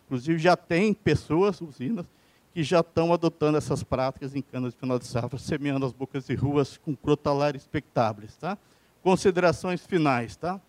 Inclusive 0.06 0.38
já 0.38 0.56
tem 0.56 0.94
pessoas, 0.94 1.60
usinas, 1.60 2.06
que 2.54 2.62
já 2.62 2.80
estão 2.80 3.12
adotando 3.12 3.58
essas 3.58 3.82
práticas 3.82 4.36
em 4.36 4.40
canas 4.40 4.72
de 4.72 4.78
final 4.78 4.96
de 4.96 5.06
safra, 5.06 5.36
semeando 5.40 5.84
as 5.84 5.92
bocas 5.92 6.24
de 6.28 6.36
ruas 6.36 6.76
com 6.78 6.94
crotalária 6.94 7.58
expectáveis. 7.58 8.36
Tá? 8.36 8.56
Considerações 9.02 9.84
finais. 9.84 10.36
Tá? 10.36 10.60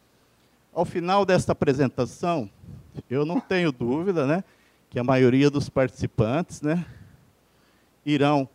Ao 0.74 0.84
final 0.84 1.24
desta 1.24 1.52
apresentação, 1.52 2.50
eu 3.08 3.24
não 3.24 3.40
tenho 3.40 3.72
dúvida 3.72 4.26
né, 4.26 4.44
que 4.90 4.98
a 4.98 5.04
maioria 5.04 5.52
dos 5.52 5.70
participantes 5.70 6.60
né, 6.60 6.84
irão, 8.04 8.50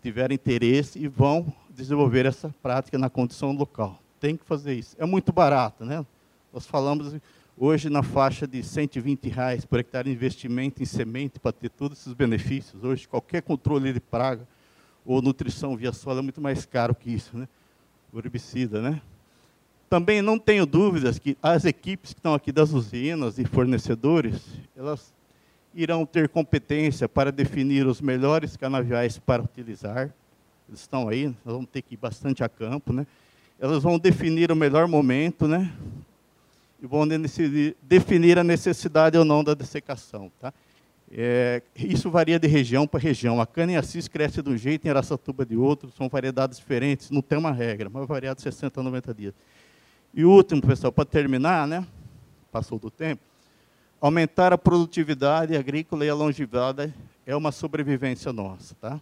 tiver 0.00 0.30
interesse, 0.30 1.00
e 1.00 1.08
vão 1.08 1.52
desenvolver 1.68 2.26
essa 2.26 2.54
prática 2.62 2.96
na 2.96 3.10
condição 3.10 3.50
local. 3.50 4.00
Tem 4.20 4.36
que 4.36 4.44
fazer 4.44 4.74
isso. 4.74 4.94
É 5.00 5.04
muito 5.04 5.32
barato. 5.32 5.84
Né? 5.84 6.06
Nós 6.52 6.64
falamos 6.64 7.12
hoje 7.58 7.90
na 7.90 8.02
faixa 8.02 8.46
de 8.46 8.62
120 8.62 9.28
reais 9.28 9.64
por 9.64 9.80
hectare 9.80 10.10
investimento 10.10 10.82
em 10.82 10.86
semente 10.86 11.40
para 11.40 11.52
ter 11.52 11.68
todos 11.68 11.98
esses 11.98 12.12
benefícios. 12.12 12.84
Hoje, 12.84 13.08
qualquer 13.08 13.42
controle 13.42 13.92
de 13.92 14.00
praga 14.00 14.46
ou 15.04 15.20
nutrição 15.20 15.76
via 15.76 15.92
solo 15.92 16.20
é 16.20 16.22
muito 16.22 16.40
mais 16.40 16.64
caro 16.64 16.94
que 16.94 17.10
isso, 17.10 17.36
né? 17.36 17.48
O 18.12 18.18
herbicida, 18.18 18.80
né? 18.80 19.00
Também 19.90 20.22
não 20.22 20.38
tenho 20.38 20.66
dúvidas 20.66 21.18
que 21.18 21.36
as 21.42 21.64
equipes 21.64 22.12
que 22.12 22.20
estão 22.20 22.34
aqui 22.34 22.52
das 22.52 22.72
usinas 22.72 23.38
e 23.38 23.44
fornecedores, 23.44 24.44
elas 24.76 25.12
irão 25.74 26.04
ter 26.04 26.28
competência 26.28 27.08
para 27.08 27.32
definir 27.32 27.86
os 27.86 28.00
melhores 28.00 28.56
canaviais 28.56 29.18
para 29.18 29.42
utilizar. 29.42 30.12
Eles 30.68 30.80
estão 30.80 31.08
aí, 31.08 31.26
nós 31.26 31.54
vamos 31.54 31.68
ter 31.70 31.82
que 31.82 31.94
ir 31.94 31.96
bastante 31.96 32.44
a 32.44 32.48
campo, 32.48 32.92
né? 32.92 33.06
Elas 33.58 33.82
vão 33.82 33.98
definir 33.98 34.52
o 34.52 34.56
melhor 34.56 34.86
momento, 34.86 35.48
né? 35.48 35.72
E 36.80 36.86
vão 36.86 37.06
definir 37.82 38.38
a 38.38 38.44
necessidade 38.44 39.16
ou 39.18 39.24
não 39.24 39.42
da 39.42 39.54
dessecação. 39.54 40.30
Tá? 40.40 40.52
É, 41.10 41.62
isso 41.76 42.10
varia 42.10 42.38
de 42.38 42.46
região 42.46 42.86
para 42.86 43.00
região. 43.00 43.40
A 43.40 43.46
cana-assis 43.46 44.08
cresce 44.08 44.42
de 44.42 44.50
um 44.50 44.56
jeito, 44.56 44.86
em 44.86 44.90
Araçatuba 44.90 45.44
de 45.44 45.56
outro, 45.56 45.90
são 45.96 46.08
variedades 46.08 46.58
diferentes, 46.58 47.10
não 47.10 47.22
tem 47.22 47.38
uma 47.38 47.52
regra, 47.52 47.88
mas 47.88 48.06
varia 48.06 48.34
de 48.34 48.42
60 48.42 48.80
a 48.80 48.82
90 48.82 49.14
dias. 49.14 49.34
E 50.14 50.24
último, 50.24 50.62
pessoal, 50.62 50.92
para 50.92 51.04
terminar, 51.04 51.66
né? 51.66 51.86
passou 52.50 52.78
do 52.78 52.90
tempo, 52.90 53.22
aumentar 54.00 54.52
a 54.52 54.58
produtividade 54.58 55.56
agrícola 55.56 56.04
e 56.04 56.08
a 56.08 56.14
longevidade 56.14 56.92
é 57.26 57.36
uma 57.36 57.52
sobrevivência 57.52 58.32
nossa. 58.32 58.74
Tá? 58.80 59.00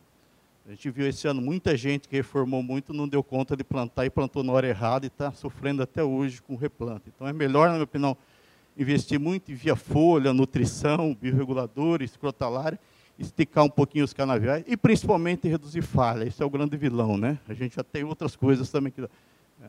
A 0.66 0.70
gente 0.70 0.90
viu 0.90 1.06
esse 1.06 1.28
ano 1.28 1.40
muita 1.40 1.76
gente 1.76 2.08
que 2.08 2.16
reformou 2.16 2.60
muito, 2.60 2.92
não 2.92 3.06
deu 3.06 3.22
conta 3.22 3.56
de 3.56 3.62
plantar 3.62 4.04
e 4.04 4.10
plantou 4.10 4.42
na 4.42 4.52
hora 4.52 4.66
errada 4.66 5.06
e 5.06 5.08
está 5.08 5.30
sofrendo 5.30 5.80
até 5.80 6.02
hoje 6.02 6.42
com 6.42 6.56
replanta. 6.56 7.02
Então 7.06 7.24
é 7.24 7.32
melhor, 7.32 7.68
na 7.68 7.74
minha 7.74 7.84
opinião, 7.84 8.16
investir 8.76 9.20
muito 9.20 9.52
em 9.52 9.54
via 9.54 9.76
folha, 9.76 10.32
nutrição, 10.32 11.14
bioreguladores, 11.14 12.16
crotalária, 12.16 12.80
esticar 13.16 13.62
um 13.62 13.68
pouquinho 13.70 14.04
os 14.04 14.12
canaviais 14.12 14.64
e 14.66 14.76
principalmente 14.76 15.46
reduzir 15.46 15.82
falha. 15.82 16.24
Esse 16.24 16.42
é 16.42 16.44
o 16.44 16.50
grande 16.50 16.76
vilão, 16.76 17.16
né? 17.16 17.38
A 17.48 17.54
gente 17.54 17.76
já 17.76 17.84
tem 17.84 18.02
outras 18.02 18.34
coisas 18.34 18.68
também 18.68 18.90
que. 18.90 19.02
É. 19.02 19.68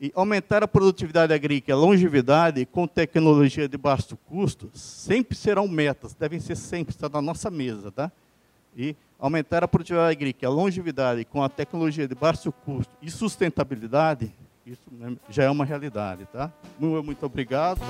E 0.00 0.12
aumentar 0.14 0.62
a 0.62 0.68
produtividade 0.68 1.32
agrícola, 1.34 1.76
a 1.76 1.80
longevidade 1.80 2.64
com 2.64 2.86
tecnologia 2.86 3.68
de 3.68 3.76
baixo 3.76 4.16
custo, 4.28 4.70
sempre 4.72 5.36
serão 5.36 5.66
metas, 5.66 6.14
devem 6.14 6.38
ser 6.38 6.54
sempre, 6.54 6.94
está 6.94 7.08
na 7.08 7.20
nossa 7.20 7.50
mesa, 7.50 7.90
tá? 7.90 8.12
E 8.76 8.94
aumentar 9.18 9.64
a 9.64 9.68
produtividade 9.68 10.12
agrícola, 10.12 10.52
a 10.52 10.54
longevidade 10.54 11.24
com 11.24 11.42
a 11.42 11.48
tecnologia 11.48 12.06
de 12.06 12.14
baixo 12.14 12.52
custo 12.52 12.92
e 13.02 13.10
sustentabilidade, 13.10 14.32
isso 14.64 14.82
né, 14.92 15.16
já 15.28 15.44
é 15.44 15.50
uma 15.50 15.64
realidade, 15.64 16.26
tá? 16.26 16.52
Muito 16.78 17.24
obrigado. 17.26 17.80